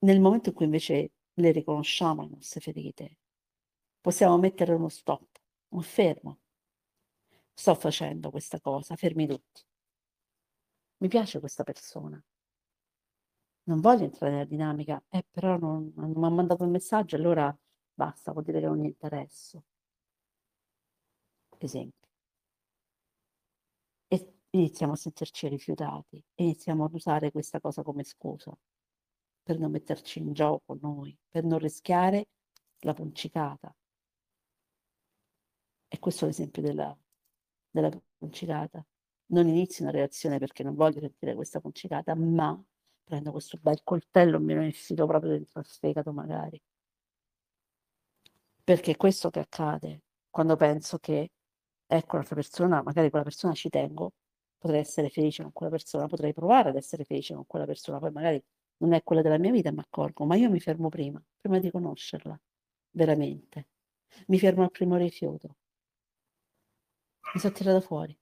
Nel 0.01 0.21
momento 0.21 0.51
in 0.51 0.55
cui 0.55 0.65
invece 0.67 1.13
le 1.35 1.51
riconosciamo 1.51 2.23
le 2.23 2.29
nostre 2.35 2.61
ferite, 2.61 3.17
possiamo 4.01 4.39
mettere 4.39 4.75
uno 4.75 4.89
stop, 4.89 5.27
un 5.71 5.83
fermo. 5.83 6.39
Sto 7.55 7.75
facendo 7.75 8.31
questa 8.31 8.61
cosa, 8.61 8.97
fermi 8.97 9.27
tutti. 9.27 9.63
Mi 11.03 11.09
piace 11.09 11.39
questa 11.39 11.65
persona. 11.65 12.19
Non 13.65 13.81
voglio 13.81 14.05
entrare 14.05 14.33
nella 14.33 14.45
dinamica, 14.45 15.03
eh, 15.09 15.25
però 15.29 15.57
non, 15.59 15.93
non 15.97 16.13
mi 16.13 16.25
ha 16.27 16.29
mandato 16.29 16.63
un 16.63 16.71
messaggio, 16.71 17.17
allora 17.17 17.53
basta, 17.93 18.31
vuol 18.31 18.45
dire 18.45 18.61
che 18.61 18.67
non 18.67 18.79
gli 18.79 18.85
interesso. 18.85 19.65
Esempio. 21.61 22.02
Iniziamo 24.55 24.93
a 24.93 24.97
sentirci 24.97 25.49
rifiutati, 25.49 26.23
iniziamo 26.35 26.85
ad 26.85 26.93
usare 26.93 27.31
questa 27.31 27.59
cosa 27.59 27.83
come 27.83 28.05
scusa 28.05 28.55
per 29.43 29.59
non 29.59 29.71
metterci 29.71 30.19
in 30.19 30.35
gioco 30.35 30.77
noi, 30.81 31.17
per 31.29 31.45
non 31.45 31.59
rischiare 31.59 32.29
la 32.81 32.93
puncicata. 32.93 33.75
E 35.89 35.99
questo 35.99 36.25
è 36.25 36.29
l'esempio 36.29 36.61
della, 36.61 36.97
della 37.71 37.91
puncicata. 38.19 38.85
Non 39.27 39.49
inizio 39.49 39.85
una 39.85 39.93
reazione 39.93 40.39
perché 40.39 40.63
non 40.63 40.75
voglio 40.75 41.01
sentire 41.01 41.35
questa 41.35 41.61
puncicata, 41.61 42.15
ma 42.15 42.63
prendo 43.05 43.31
questo 43.31 43.59
bel 43.59 43.83
coltello 43.83 44.37
e 44.37 44.41
me 44.41 44.55
lo 44.55 44.63
infilo 44.63 45.07
proprio 45.07 45.31
dentro 45.31 45.61
il 45.61 45.67
fegato 45.67 46.13
magari. 46.13 46.61
Perché 48.65 48.97
questo 48.97 49.31
che 49.31 49.41
accade 49.41 50.03
quando 50.29 50.57
penso 50.57 50.99
che 50.99 51.31
ecco 51.87 52.15
un'altra 52.17 52.35
persona, 52.35 52.83
magari 52.83 53.11
quella 53.11 53.25
persona 53.25 53.55
ci 53.55 53.69
tengo, 53.69 54.13
potrei 54.63 54.81
essere 54.81 55.11
felice 55.11 55.43
con 55.43 55.53
quella 55.53 55.73
persona, 55.73 56.07
potrei 56.07 56.33
provare 56.33 56.69
ad 56.69 56.77
essere 56.77 57.05
felice 57.05 57.35
con 57.35 57.45
quella 57.47 57.67
persona, 57.67 57.99
poi 57.99 58.13
magari 58.13 58.43
non 58.79 58.93
è 58.93 59.03
quella 59.03 59.21
della 59.21 59.39
mia 59.39 59.51
vita, 59.51 59.73
mi 59.73 59.81
accorgo, 59.81 60.25
ma 60.25 60.37
io 60.37 60.51
mi 60.51 60.61
fermo 60.61 60.89
prima, 60.89 61.21
prima 61.41 61.59
di 61.59 61.69
conoscerla, 61.71 62.41
veramente. 62.93 63.69
Mi 64.29 64.39
fermo 64.39 64.63
al 64.63 64.71
primo 64.71 64.97
rifiuto. 64.97 65.57
Mi 67.35 67.41
sono 67.41 67.53
tirata 67.53 67.81
fuori. 67.81 68.17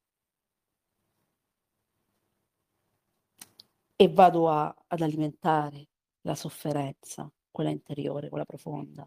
E 3.96 4.08
vado 4.08 4.48
a, 4.48 4.74
ad 4.88 5.00
alimentare 5.02 5.88
la 6.22 6.34
sofferenza, 6.34 7.30
quella 7.50 7.70
interiore, 7.70 8.30
quella 8.30 8.46
profonda. 8.46 9.06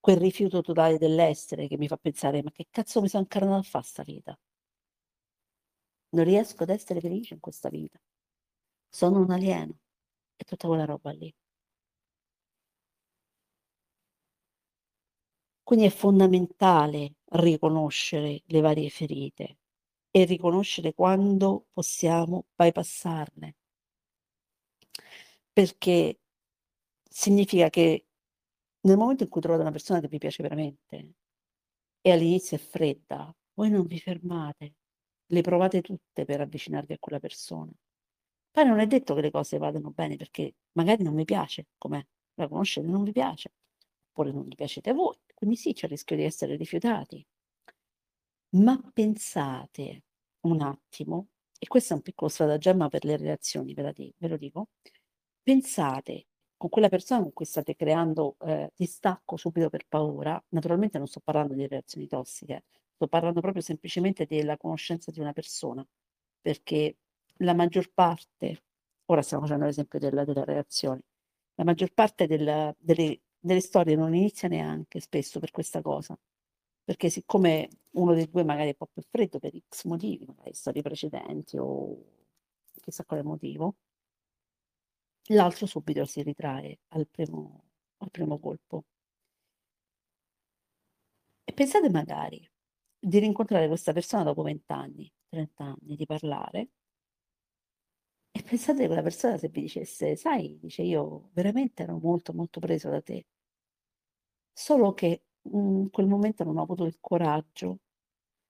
Quel 0.00 0.16
rifiuto 0.18 0.60
totale 0.60 0.98
dell'essere 0.98 1.66
che 1.66 1.78
mi 1.78 1.88
fa 1.88 1.96
pensare, 1.96 2.42
ma 2.42 2.50
che 2.50 2.66
cazzo 2.70 3.00
mi 3.00 3.08
sono 3.08 3.22
incarnata 3.22 3.56
a 3.58 3.62
fare 3.62 3.84
sta 3.84 4.02
vita? 4.02 4.38
Non 6.14 6.24
riesco 6.24 6.62
ad 6.62 6.70
essere 6.70 7.00
felice 7.00 7.34
in 7.34 7.40
questa 7.40 7.68
vita. 7.68 7.98
Sono 8.88 9.20
un 9.20 9.30
alieno 9.30 9.78
e 10.36 10.44
tutta 10.44 10.68
quella 10.68 10.84
roba 10.84 11.10
lì. 11.12 11.32
Quindi 15.64 15.86
è 15.86 15.90
fondamentale 15.90 17.14
riconoscere 17.30 18.42
le 18.46 18.60
varie 18.60 18.90
ferite 18.90 19.58
e 20.10 20.24
riconoscere 20.24 20.92
quando 20.94 21.66
possiamo 21.72 22.46
bypassarle. 22.54 23.54
Perché 25.52 26.20
significa 27.08 27.70
che 27.70 28.06
nel 28.82 28.96
momento 28.96 29.24
in 29.24 29.28
cui 29.28 29.40
trovate 29.40 29.62
una 29.62 29.72
persona 29.72 30.00
che 30.00 30.08
vi 30.08 30.18
piace 30.18 30.42
veramente 30.42 31.14
e 32.00 32.12
all'inizio 32.12 32.56
è 32.56 32.60
fredda, 32.60 33.34
voi 33.54 33.70
non 33.70 33.86
vi 33.86 33.98
fermate, 34.00 34.74
le 35.32 35.40
provate 35.40 35.80
tutte 35.80 36.24
per 36.24 36.40
avvicinarvi 36.40 36.92
a 36.92 36.98
quella 36.98 37.18
persona. 37.18 37.70
Poi 38.50 38.66
non 38.66 38.80
è 38.80 38.86
detto 38.86 39.14
che 39.14 39.20
le 39.22 39.30
cose 39.30 39.58
vadano 39.58 39.90
bene 39.90 40.16
perché 40.16 40.54
magari 40.72 41.02
non 41.02 41.14
mi 41.14 41.24
piace 41.24 41.68
com'è, 41.78 42.04
la 42.34 42.48
conoscete, 42.48 42.86
non 42.86 43.02
vi 43.04 43.12
piace, 43.12 43.52
oppure 44.10 44.32
non 44.32 44.44
gli 44.46 44.54
piacete 44.54 44.90
a 44.90 44.94
voi, 44.94 45.16
quindi 45.34 45.56
sì, 45.56 45.72
c'è 45.72 45.86
il 45.86 45.92
rischio 45.92 46.16
di 46.16 46.24
essere 46.24 46.56
rifiutati. 46.56 47.24
Ma 48.54 48.78
pensate 48.92 50.02
un 50.40 50.60
attimo, 50.60 51.28
e 51.58 51.66
questo 51.66 51.92
è 51.94 51.96
un 51.96 52.02
piccolo 52.02 52.30
stratagemma 52.30 52.88
per 52.88 53.04
le 53.04 53.16
relazioni, 53.16 53.72
ve, 53.74 53.92
dico, 53.94 54.14
ve 54.18 54.28
lo 54.28 54.36
dico, 54.36 54.68
pensate 55.42 56.26
con 56.56 56.68
quella 56.70 56.88
persona 56.88 57.22
con 57.22 57.32
cui 57.32 57.44
state 57.46 57.74
creando 57.76 58.36
eh, 58.40 58.70
distacco 58.76 59.36
subito 59.36 59.68
per 59.70 59.86
paura, 59.88 60.42
naturalmente 60.50 60.98
non 60.98 61.06
sto 61.06 61.20
parlando 61.20 61.54
di 61.54 61.66
relazioni 61.66 62.06
tossiche, 62.06 62.64
sto 62.94 63.08
parlando 63.08 63.40
proprio 63.40 63.62
semplicemente 63.62 64.26
della 64.26 64.56
conoscenza 64.56 65.10
di 65.10 65.20
una 65.20 65.32
persona, 65.32 65.86
perché 66.40 66.98
la 67.38 67.54
maggior 67.54 67.90
parte, 67.92 68.64
ora 69.06 69.22
stiamo 69.22 69.44
facendo 69.44 69.66
l'esempio 69.66 69.98
della, 69.98 70.24
della 70.24 70.44
reazione, 70.44 71.02
la 71.54 71.64
maggior 71.64 71.92
parte 71.92 72.26
della, 72.26 72.74
delle, 72.78 73.20
delle 73.38 73.60
storie 73.60 73.96
non 73.96 74.14
inizia 74.14 74.48
neanche 74.48 75.00
spesso 75.00 75.40
per 75.40 75.50
questa 75.50 75.82
cosa, 75.82 76.18
perché 76.84 77.10
siccome 77.10 77.68
uno 77.92 78.14
dei 78.14 78.28
due 78.28 78.44
magari 78.44 78.68
è 78.70 78.76
un 78.78 78.86
po' 78.86 78.88
più 78.92 79.02
freddo 79.02 79.38
per 79.38 79.52
X 79.68 79.84
motivi, 79.84 80.24
magari 80.26 80.54
storie 80.54 80.82
precedenti 80.82 81.56
o 81.58 81.96
chissà 82.80 83.04
quale 83.04 83.22
motivo, 83.22 83.76
l'altro 85.28 85.66
subito 85.66 86.04
si 86.04 86.22
ritrae 86.22 86.78
al 86.88 87.06
primo, 87.08 87.64
al 87.98 88.10
primo 88.10 88.38
colpo. 88.38 88.84
E 91.44 91.52
pensate 91.52 91.88
magari 91.90 92.48
di 93.04 93.18
rincontrare 93.18 93.66
questa 93.66 93.92
persona 93.92 94.22
dopo 94.22 94.42
20 94.42 94.72
anni, 94.72 95.12
30 95.28 95.64
anni, 95.64 95.96
di 95.96 96.06
parlare, 96.06 96.68
e 98.30 98.42
pensate 98.42 98.80
che 98.80 98.86
quella 98.88 99.00
persona 99.02 99.38
se 99.38 99.48
vi 99.48 99.62
dicesse, 99.62 100.16
sai, 100.16 100.58
dice 100.60 100.82
io 100.82 101.30
veramente 101.32 101.82
ero 101.82 101.98
molto 101.98 102.34
molto 102.34 102.60
preso 102.60 102.90
da 102.90 103.00
te, 103.00 103.24
solo 104.52 104.92
che 104.94 105.24
in 105.42 105.90
quel 105.90 106.06
momento 106.06 106.44
non 106.44 106.58
ho 106.58 106.62
avuto 106.62 106.84
il 106.84 106.98
coraggio, 107.00 107.80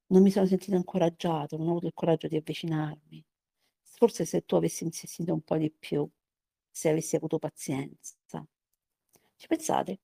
non 0.08 0.22
mi 0.22 0.30
sono 0.30 0.46
sentito 0.46 0.76
incoraggiato, 0.76 1.56
non 1.56 1.68
ho 1.68 1.70
avuto 1.70 1.86
il 1.86 1.94
coraggio 1.94 2.28
di 2.28 2.36
avvicinarmi. 2.36 3.24
Forse 3.82 4.24
se 4.26 4.44
tu 4.44 4.56
avessi 4.56 4.84
insistito 4.84 5.32
un 5.32 5.42
po' 5.42 5.56
di 5.56 5.70
più, 5.72 6.08
se 6.70 6.88
avessi 6.90 7.16
avuto 7.16 7.38
pazienza. 7.38 8.46
Ci 9.36 9.46
pensate? 9.46 10.00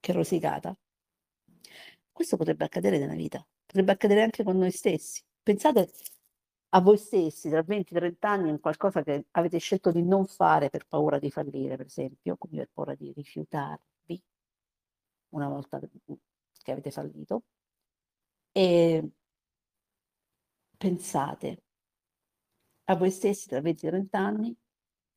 Che 0.00 0.12
rosicata. 0.12 0.76
Questo 2.14 2.36
potrebbe 2.36 2.64
accadere 2.64 2.96
nella 2.96 3.14
vita, 3.14 3.44
potrebbe 3.66 3.90
accadere 3.90 4.22
anche 4.22 4.44
con 4.44 4.56
noi 4.56 4.70
stessi. 4.70 5.20
Pensate 5.42 5.90
a 6.70 6.80
voi 6.80 6.96
stessi 6.96 7.48
tra 7.50 7.60
20 7.62 7.92
e 7.92 7.98
30 7.98 8.28
anni 8.30 8.50
in 8.50 8.60
qualcosa 8.60 9.02
che 9.02 9.26
avete 9.32 9.58
scelto 9.58 9.90
di 9.90 10.02
non 10.02 10.24
fare 10.24 10.70
per 10.70 10.86
paura 10.86 11.18
di 11.18 11.28
fallire, 11.32 11.76
per 11.76 11.86
esempio, 11.86 12.36
quindi 12.36 12.58
per 12.58 12.70
paura 12.72 12.94
di 12.94 13.12
rifiutarvi 13.12 14.22
una 15.30 15.48
volta 15.48 15.80
che 16.62 16.70
avete 16.72 16.90
fallito. 16.92 17.42
E 18.52 19.10
pensate 20.78 21.62
a 22.84 22.94
voi 22.96 23.10
stessi 23.10 23.48
tra 23.48 23.60
20 23.60 23.86
e 23.86 23.88
30 23.90 24.18
anni 24.18 24.56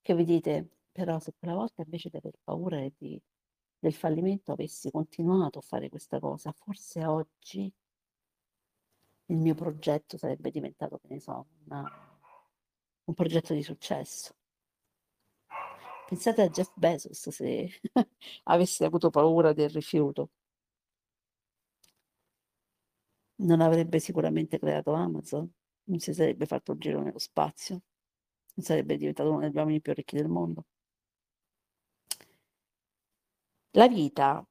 che 0.02 0.16
vi 0.16 0.24
dite, 0.24 0.70
però 0.92 1.20
se 1.20 1.34
quella 1.38 1.54
volta 1.54 1.84
invece 1.84 2.10
di 2.10 2.18
aver 2.18 2.34
paura 2.44 2.80
di, 2.98 3.22
del 3.88 3.96
fallimento 3.96 4.52
avessi 4.52 4.92
continuato 4.92 5.60
a 5.60 5.62
fare 5.62 5.90
questa 5.90 6.20
cosa, 6.20 6.52
forse 6.52 7.06
oggi 7.06 7.74
il 9.30 9.38
mio 9.38 9.56
progetto 9.56 10.18
sarebbe 10.18 10.52
diventato, 10.52 11.00
che 11.00 11.08
ne 11.08 11.20
so, 11.20 11.48
una, 11.66 11.90
un 13.06 13.14
progetto 13.14 13.54
di 13.54 13.64
successo. 13.64 14.36
Pensate 16.08 16.42
a 16.42 16.50
Jeff 16.50 16.72
Bezos 16.76 17.30
se 17.30 17.80
avesse 18.44 18.86
avuto 18.86 19.10
paura 19.10 19.54
del 19.54 19.70
rifiuto. 19.70 20.32
Non 23.40 23.62
avrebbe 23.62 24.00
sicuramente 24.00 24.58
creato 24.60 24.94
Amazon, 24.94 25.50
non 25.86 26.00
si 26.00 26.14
sarebbe 26.14 26.46
fatto 26.46 26.72
un 26.74 26.80
giro 26.80 27.02
nello 27.02 27.20
spazio, 27.20 27.82
non 28.56 28.66
sarebbe 28.66 28.98
diventato 28.98 29.30
uno 29.30 29.42
degli 29.42 29.56
uomini 29.56 29.82
più 29.82 29.94
ricchi 29.94 30.16
del 30.16 30.28
mondo. 30.28 30.66
La 33.72 33.88
vita 33.88 34.46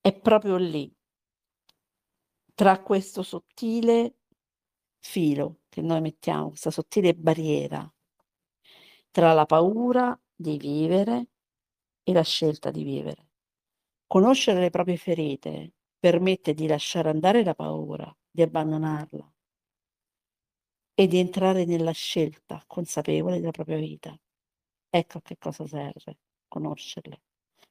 è 0.00 0.18
proprio 0.18 0.56
lì, 0.56 0.92
tra 2.54 2.80
questo 2.82 3.22
sottile 3.22 4.16
filo 4.98 5.60
che 5.68 5.82
noi 5.82 6.00
mettiamo, 6.00 6.48
questa 6.48 6.70
sottile 6.70 7.14
barriera 7.14 7.88
tra 9.10 9.32
la 9.32 9.46
paura 9.46 10.18
di 10.34 10.56
vivere 10.58 11.28
e 12.02 12.12
la 12.12 12.22
scelta 12.22 12.72
di 12.72 12.82
vivere. 12.82 13.28
Conoscere 14.08 14.60
le 14.60 14.70
proprie 14.70 14.96
ferite 14.96 15.74
permette 15.98 16.52
di 16.52 16.66
lasciare 16.66 17.10
andare 17.10 17.44
la 17.44 17.54
paura, 17.54 18.12
di 18.28 18.42
abbandonarla 18.42 19.32
e 20.96 21.06
di 21.06 21.18
entrare 21.18 21.64
nella 21.64 21.92
scelta 21.92 22.62
consapevole 22.66 23.38
della 23.38 23.52
propria 23.52 23.78
vita. 23.78 24.16
Ecco 24.90 25.18
a 25.18 25.22
che 25.22 25.36
cosa 25.38 25.66
serve 25.66 26.18
conoscerle. 26.48 27.23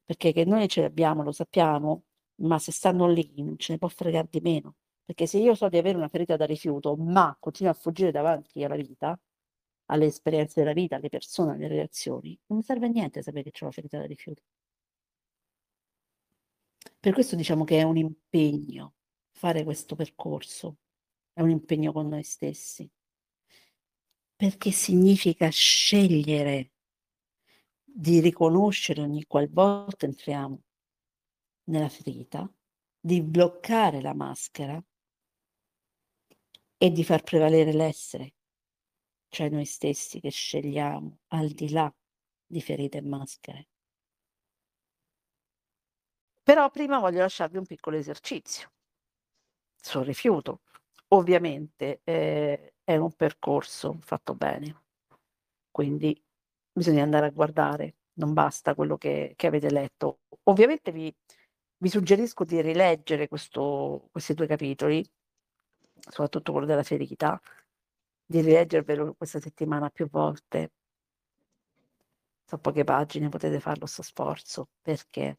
Perché 0.04 0.32
che 0.32 0.44
noi 0.44 0.68
ce 0.68 0.80
le 0.80 0.86
abbiamo, 0.86 1.22
lo 1.22 1.32
sappiamo, 1.32 2.04
ma 2.42 2.58
se 2.58 2.72
stanno 2.72 3.08
lì 3.08 3.32
non 3.42 3.56
ce 3.58 3.72
ne 3.72 3.78
può 3.78 3.88
fregare 3.88 4.28
di 4.30 4.40
meno. 4.40 4.76
Perché 5.04 5.26
se 5.26 5.38
io 5.38 5.54
so 5.54 5.68
di 5.68 5.78
avere 5.78 5.96
una 5.96 6.08
ferita 6.08 6.36
da 6.36 6.46
rifiuto, 6.46 6.96
ma 6.96 7.36
continuo 7.38 7.72
a 7.72 7.74
fuggire 7.74 8.10
davanti 8.10 8.64
alla 8.64 8.76
vita, 8.76 9.18
alle 9.86 10.06
esperienze 10.06 10.60
della 10.60 10.72
vita, 10.72 10.96
alle 10.96 11.08
persone, 11.08 11.52
alle 11.54 11.68
relazioni, 11.68 12.38
non 12.46 12.58
mi 12.58 12.64
serve 12.64 12.86
a 12.86 12.88
niente 12.88 13.22
sapere 13.22 13.50
che 13.50 13.58
ho 13.60 13.64
una 13.64 13.72
ferita 13.72 13.98
da 13.98 14.06
rifiuto. 14.06 14.42
Per 16.98 17.12
questo 17.12 17.36
diciamo 17.36 17.64
che 17.64 17.78
è 17.78 17.82
un 17.82 17.96
impegno 17.96 18.94
fare 19.32 19.64
questo 19.64 19.94
percorso, 19.94 20.78
è 21.32 21.42
un 21.42 21.50
impegno 21.50 21.92
con 21.92 22.08
noi 22.08 22.22
stessi, 22.22 22.90
perché 24.36 24.70
significa 24.70 25.48
scegliere 25.48 26.73
di 27.96 28.18
riconoscere 28.18 29.02
ogni 29.02 29.24
qualvolta 29.24 30.04
entriamo 30.04 30.60
nella 31.66 31.88
ferita, 31.88 32.52
di 32.98 33.22
bloccare 33.22 34.00
la 34.00 34.14
maschera 34.14 34.82
e 36.76 36.90
di 36.90 37.04
far 37.04 37.22
prevalere 37.22 37.72
l'essere, 37.72 38.34
cioè 39.28 39.48
noi 39.48 39.64
stessi 39.64 40.18
che 40.18 40.30
scegliamo 40.30 41.20
al 41.28 41.50
di 41.50 41.70
là 41.70 41.94
di 42.44 42.60
ferite 42.60 42.98
e 42.98 43.02
maschere. 43.02 43.68
Però 46.42 46.68
prima 46.70 46.98
voglio 46.98 47.20
lasciarvi 47.20 47.58
un 47.58 47.64
piccolo 47.64 47.96
esercizio 47.96 48.72
sul 49.76 50.04
rifiuto. 50.04 50.62
Ovviamente 51.08 52.00
eh, 52.02 52.74
è 52.82 52.96
un 52.96 53.12
percorso 53.12 53.98
fatto 54.00 54.34
bene, 54.34 54.82
quindi 55.70 56.20
bisogna 56.74 57.02
andare 57.02 57.26
a 57.26 57.30
guardare, 57.30 57.96
non 58.14 58.32
basta 58.34 58.74
quello 58.74 58.96
che, 58.98 59.34
che 59.36 59.46
avete 59.46 59.70
letto. 59.70 60.20
Ovviamente 60.44 60.92
vi, 60.92 61.14
vi 61.78 61.88
suggerisco 61.88 62.44
di 62.44 62.60
rileggere 62.60 63.28
questo, 63.28 64.08
questi 64.10 64.34
due 64.34 64.46
capitoli, 64.46 65.04
soprattutto 65.94 66.52
quello 66.52 66.66
della 66.66 66.82
ferita, 66.82 67.40
di 68.26 68.40
rileggervelo 68.40 69.14
questa 69.14 69.40
settimana 69.40 69.90
più 69.90 70.08
volte. 70.10 70.72
Sono 72.44 72.60
poche 72.60 72.84
pagine, 72.84 73.28
potete 73.28 73.60
farlo 73.60 73.80
questo 73.80 74.02
sforzo, 74.02 74.68
perché 74.82 75.38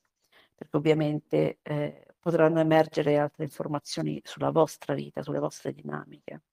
perché 0.55 0.77
ovviamente 0.77 1.59
eh, 1.61 2.05
potranno 2.19 2.59
emergere 2.61 3.17
altre 3.17 3.43
informazioni 3.43 4.21
sulla 4.23 4.51
vostra 4.51 4.93
vita, 4.93 5.21
sulle 5.21 5.39
vostre 5.39 5.73
dinamiche. 5.73 6.43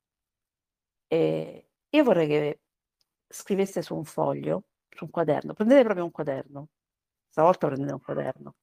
E 1.07 1.69
io 1.89 2.05
vorrei 2.05 2.27
che 2.27 2.61
scriveste 3.29 3.81
su 3.81 3.95
un 3.95 4.05
foglio, 4.05 4.65
un 5.01 5.11
quaderno, 5.11 5.53
prendete 5.55 5.83
proprio 5.83 6.05
un 6.05 6.11
quaderno, 6.11 6.69
stavolta 7.29 7.67
prendete 7.67 7.93
un 7.93 8.01
quaderno 8.01 8.55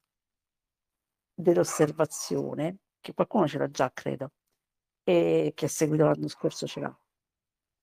dell'osservazione, 1.33 2.77
che 2.99 3.13
qualcuno 3.13 3.47
ce 3.47 3.57
l'ha 3.57 3.69
già, 3.69 3.91
credo, 3.93 4.31
e 5.03 5.53
che 5.55 5.65
ha 5.65 5.69
seguito 5.69 6.05
l'anno 6.05 6.27
scorso 6.27 6.67
ce 6.67 6.79
l'ha. 6.81 6.99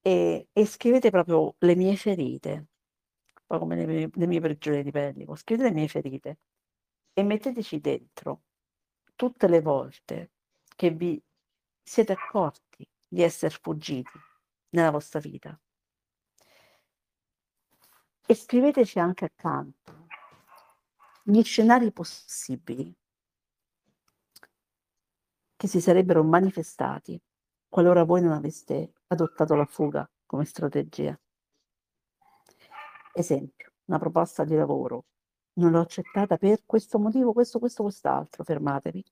E, 0.02 0.48
e 0.52 0.66
scrivete 0.66 1.10
proprio 1.10 1.54
le 1.58 1.74
mie 1.74 1.96
ferite, 1.96 2.50
un 2.52 3.44
po' 3.46 3.58
come 3.58 3.76
le 3.76 3.86
mie, 3.86 4.10
le 4.12 4.26
mie 4.26 4.40
prigioni 4.40 4.82
di 4.82 4.90
pellico, 4.90 5.34
scrivete 5.34 5.68
le 5.68 5.74
mie 5.74 5.88
ferite 5.88 6.38
e 7.12 7.22
metteteci 7.22 7.80
dentro 7.80 8.42
tutte 9.16 9.48
le 9.48 9.60
volte 9.60 10.32
che 10.76 10.90
vi 10.90 11.20
siete 11.82 12.12
accorti 12.12 12.86
di 13.08 13.22
essere 13.22 13.56
fuggiti 13.60 14.18
nella 14.70 14.90
vostra 14.90 15.18
vita. 15.20 15.58
E 18.28 18.34
scriveteci 18.34 18.98
anche 18.98 19.24
accanto 19.24 20.08
gli 21.22 21.42
scenari 21.42 21.92
possibili 21.92 22.92
che 25.56 25.68
si 25.68 25.80
sarebbero 25.80 26.24
manifestati 26.24 27.20
qualora 27.68 28.04
voi 28.04 28.22
non 28.22 28.32
aveste 28.32 28.94
adottato 29.08 29.54
la 29.54 29.64
fuga 29.64 30.08
come 30.24 30.44
strategia. 30.44 31.16
Esempio, 33.12 33.72
una 33.84 33.98
proposta 33.98 34.44
di 34.44 34.56
lavoro 34.56 35.04
non 35.54 35.70
l'ho 35.70 35.80
accettata 35.80 36.36
per 36.36 36.62
questo 36.66 36.98
motivo, 36.98 37.32
questo, 37.32 37.58
questo, 37.58 37.84
quest'altro. 37.84 38.42
Fermatevi, 38.42 39.04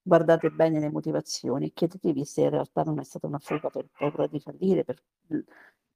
guardate 0.00 0.50
bene 0.50 0.80
le 0.80 0.90
motivazioni 0.90 1.72
chiedetevi 1.72 2.24
se 2.24 2.42
in 2.42 2.50
realtà 2.50 2.82
non 2.82 2.98
è 3.00 3.04
stata 3.04 3.26
una 3.26 3.38
fuga 3.38 3.68
per 3.68 3.88
paura 3.96 4.26
di 4.28 4.38
fallire, 4.38 4.84
per, 4.84 5.02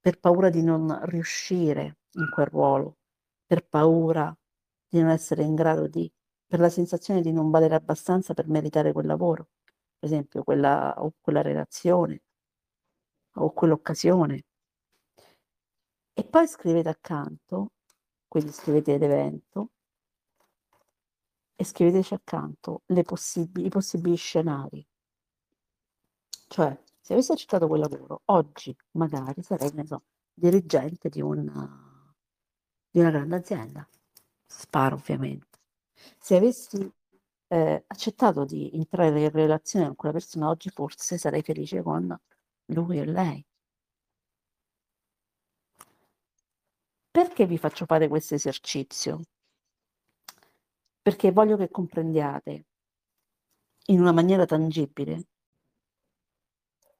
per 0.04 0.20
paura 0.20 0.50
di 0.50 0.62
non 0.62 1.00
riuscire 1.04 2.00
in 2.10 2.28
quel 2.30 2.44
ruolo, 2.44 2.98
per 3.46 3.66
paura 3.66 4.36
di 4.86 5.00
non 5.00 5.08
essere 5.08 5.44
in 5.44 5.54
grado 5.54 5.88
di, 5.88 6.12
per 6.46 6.60
la 6.60 6.68
sensazione 6.68 7.22
di 7.22 7.32
non 7.32 7.48
valere 7.48 7.74
abbastanza 7.74 8.34
per 8.34 8.46
meritare 8.46 8.92
quel 8.92 9.06
lavoro, 9.06 9.48
per 9.98 10.10
esempio 10.10 10.42
quella, 10.44 10.94
o 10.98 11.14
quella 11.22 11.40
relazione 11.40 12.20
o 13.36 13.50
quell'occasione. 13.54 14.44
E 16.12 16.24
poi 16.24 16.48
scrivete 16.48 16.90
accanto, 16.90 17.70
quindi 18.28 18.52
scrivete 18.52 18.98
l'evento, 18.98 19.70
e 21.56 21.64
scriveteci 21.64 22.12
accanto 22.12 22.82
possibili, 23.04 23.68
i 23.68 23.70
possibili 23.70 24.16
scenari. 24.16 24.86
Cioè, 26.46 26.78
se 27.04 27.12
avessi 27.12 27.32
accettato 27.32 27.66
quel 27.66 27.80
lavoro, 27.80 28.22
oggi 28.26 28.74
magari 28.92 29.42
sarei, 29.42 29.70
ne 29.74 29.84
so, 29.86 30.04
dirigente 30.32 31.08
di 31.10 31.20
una, 31.20 32.14
di 32.90 33.00
una 33.00 33.10
grande 33.10 33.36
azienda. 33.36 33.86
Sparo 34.46 34.96
ovviamente. 34.96 35.58
Se 36.18 36.36
avessi 36.36 36.90
eh, 37.48 37.84
accettato 37.86 38.44
di 38.44 38.70
entrare 38.72 39.20
in 39.20 39.30
relazione 39.30 39.86
con 39.86 39.96
quella 39.96 40.14
persona, 40.14 40.48
oggi 40.48 40.70
forse 40.70 41.18
sarei 41.18 41.42
felice 41.42 41.82
con 41.82 42.16
lui 42.66 43.00
o 43.00 43.04
lei. 43.04 43.44
Perché 47.10 47.46
vi 47.46 47.58
faccio 47.58 47.84
fare 47.86 48.08
questo 48.08 48.34
esercizio? 48.34 49.20
perché 51.04 51.32
voglio 51.32 51.58
che 51.58 51.68
comprendiate 51.68 52.64
in 53.88 54.00
una 54.00 54.10
maniera 54.10 54.46
tangibile. 54.46 55.26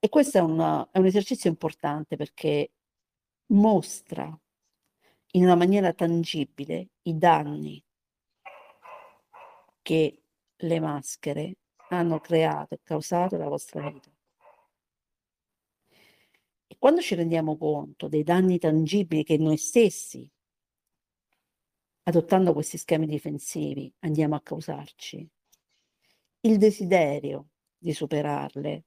E 0.05 0.11
questo 0.11 0.37
è, 0.37 0.43
una, 0.43 0.87
è 0.91 0.99
un 0.99 1.07
esercizio 1.07 1.49
importante 1.49 2.17
perché 2.17 2.73
mostra 3.53 4.39
in 5.31 5.45
una 5.45 5.55
maniera 5.55 5.95
tangibile 5.95 6.91
i 7.05 7.17
danni 7.17 7.83
che 9.81 10.23
le 10.55 10.81
maschere 10.81 11.57
hanno 11.89 12.21
creato 12.21 12.75
e 12.75 12.81
causato 12.83 13.37
alla 13.37 13.49
vostra 13.49 13.89
vita. 13.89 14.11
E 16.67 16.77
quando 16.79 17.01
ci 17.01 17.15
rendiamo 17.15 17.57
conto 17.57 18.07
dei 18.07 18.25
danni 18.25 18.59
tangibili 18.59 19.25
che 19.25 19.39
noi 19.39 19.57
stessi 19.57 20.31
adottando 22.03 22.53
questi 22.53 22.77
schemi 22.77 23.07
difensivi 23.07 23.91
andiamo 24.01 24.35
a 24.35 24.43
causarci. 24.43 25.27
Il 26.41 26.59
desiderio 26.59 27.49
di 27.79 27.95
superarle, 27.95 28.85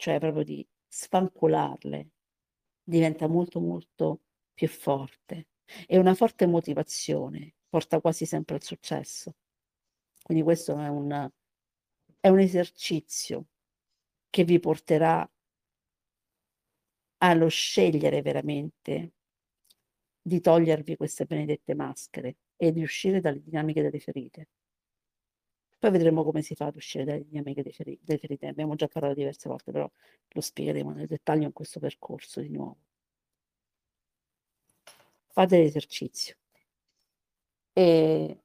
cioè 0.00 0.18
proprio 0.18 0.44
di 0.44 0.66
sfancularle, 0.88 2.08
diventa 2.82 3.28
molto 3.28 3.60
molto 3.60 4.22
più 4.54 4.66
forte 4.66 5.48
e 5.86 5.98
una 5.98 6.14
forte 6.14 6.46
motivazione 6.46 7.56
porta 7.68 8.00
quasi 8.00 8.24
sempre 8.24 8.54
al 8.56 8.62
successo. 8.62 9.34
Quindi 10.22 10.42
questo 10.42 10.78
è 10.78 10.88
un, 10.88 11.30
è 12.18 12.28
un 12.28 12.38
esercizio 12.38 13.48
che 14.30 14.44
vi 14.44 14.58
porterà 14.58 15.30
allo 17.18 17.48
scegliere 17.48 18.22
veramente 18.22 19.12
di 20.22 20.40
togliervi 20.40 20.96
queste 20.96 21.26
benedette 21.26 21.74
maschere 21.74 22.36
e 22.56 22.72
di 22.72 22.82
uscire 22.82 23.20
dalle 23.20 23.42
dinamiche 23.42 23.82
delle 23.82 24.00
ferite. 24.00 24.48
Poi 25.80 25.90
vedremo 25.90 26.22
come 26.24 26.42
si 26.42 26.54
fa 26.54 26.66
ad 26.66 26.76
uscire 26.76 27.04
dalle 27.04 27.24
dinamiche 27.24 27.62
delle 27.62 27.74
ferite. 27.74 28.02
Delle 28.04 28.18
ferite. 28.18 28.46
Abbiamo 28.46 28.74
già 28.74 28.86
parlato 28.86 29.14
diverse 29.14 29.48
volte, 29.48 29.72
però 29.72 29.90
lo 30.28 30.40
spiegheremo 30.40 30.90
nel 30.92 31.06
dettaglio 31.06 31.46
in 31.46 31.52
questo 31.54 31.80
percorso 31.80 32.40
di 32.40 32.50
nuovo. 32.50 32.76
Fate 35.32 35.56
l'esercizio 35.56 36.36
e 37.72 38.42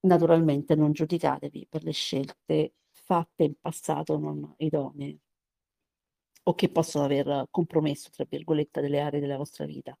naturalmente 0.00 0.74
non 0.74 0.92
giudicatevi 0.92 1.66
per 1.68 1.82
le 1.84 1.92
scelte 1.92 2.74
fatte 2.92 3.44
in 3.44 3.54
passato 3.60 4.18
non 4.18 4.54
idonee 4.58 5.18
o 6.44 6.54
che 6.54 6.70
possono 6.70 7.04
aver 7.04 7.48
compromesso, 7.50 8.08
tra 8.10 8.24
virgolette, 8.28 8.80
delle 8.80 9.00
aree 9.00 9.20
della 9.20 9.36
vostra 9.36 9.64
vita. 9.66 9.98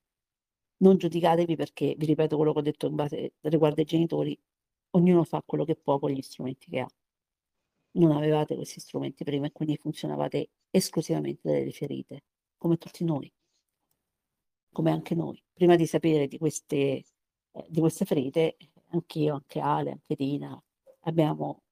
non 0.78 0.96
giudicatevi 0.98 1.56
perché, 1.56 1.94
vi 1.98 2.06
ripeto 2.06 2.36
quello 2.36 2.52
che 2.52 2.58
ho 2.60 2.62
detto 2.62 2.86
in 2.86 2.94
base 2.96 3.34
riguardo 3.42 3.80
ai 3.80 3.86
genitori, 3.86 4.38
ognuno 4.94 5.24
fa 5.24 5.42
quello 5.44 5.64
che 5.64 5.76
può 5.76 5.98
con 5.98 6.10
gli 6.10 6.22
strumenti 6.22 6.70
che 6.70 6.80
ha. 6.80 6.88
Non 7.92 8.12
avevate 8.12 8.56
questi 8.56 8.80
strumenti 8.80 9.22
prima 9.24 9.46
e 9.46 9.52
quindi 9.52 9.76
funzionavate 9.76 10.50
esclusivamente 10.70 11.48
delle 11.50 11.70
ferite, 11.70 12.24
come 12.56 12.76
tutti 12.76 13.04
noi, 13.04 13.32
come 14.72 14.90
anche 14.90 15.14
noi. 15.14 15.40
Prima 15.52 15.76
di 15.76 15.86
sapere 15.86 16.26
di 16.26 16.38
queste, 16.38 16.76
eh, 16.76 17.04
di 17.68 17.80
queste 17.80 18.04
ferite, 18.04 18.56
anch'io, 18.90 19.34
anche 19.34 19.60
Ale, 19.60 19.90
anche 19.92 20.14
Dina, 20.16 20.60
abbiamo 21.00 21.62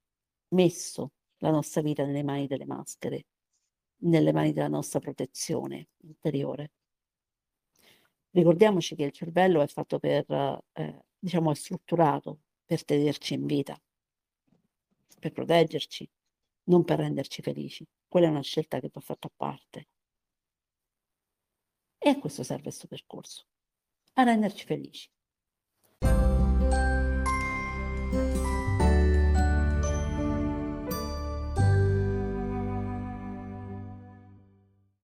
messo 0.48 1.12
la 1.38 1.50
nostra 1.50 1.80
vita 1.80 2.04
nelle 2.04 2.22
mani 2.22 2.46
delle 2.46 2.66
maschere, 2.66 3.26
nelle 4.02 4.32
mani 4.32 4.52
della 4.52 4.68
nostra 4.68 5.00
protezione 5.00 5.88
interiore. 6.02 6.70
Ricordiamoci 8.30 8.94
che 8.94 9.04
il 9.04 9.12
cervello 9.12 9.60
è 9.60 9.66
fatto 9.66 9.98
per, 9.98 10.24
eh, 10.72 11.04
diciamo, 11.18 11.50
è 11.50 11.54
strutturato 11.54 12.38
per 12.72 12.86
tenerci 12.86 13.34
in 13.34 13.44
vita, 13.44 13.78
per 15.20 15.32
proteggerci, 15.32 16.08
non 16.70 16.84
per 16.84 17.00
renderci 17.00 17.42
felici. 17.42 17.86
Quella 18.08 18.28
è 18.28 18.30
una 18.30 18.40
scelta 18.40 18.80
che 18.80 18.88
va 18.90 19.00
fatta 19.00 19.26
a 19.26 19.32
parte. 19.36 19.88
E 21.98 22.08
a 22.08 22.18
questo 22.18 22.42
serve 22.42 22.62
questo 22.62 22.86
percorso, 22.86 23.44
a 24.14 24.22
renderci 24.22 24.64
felici. 24.64 25.06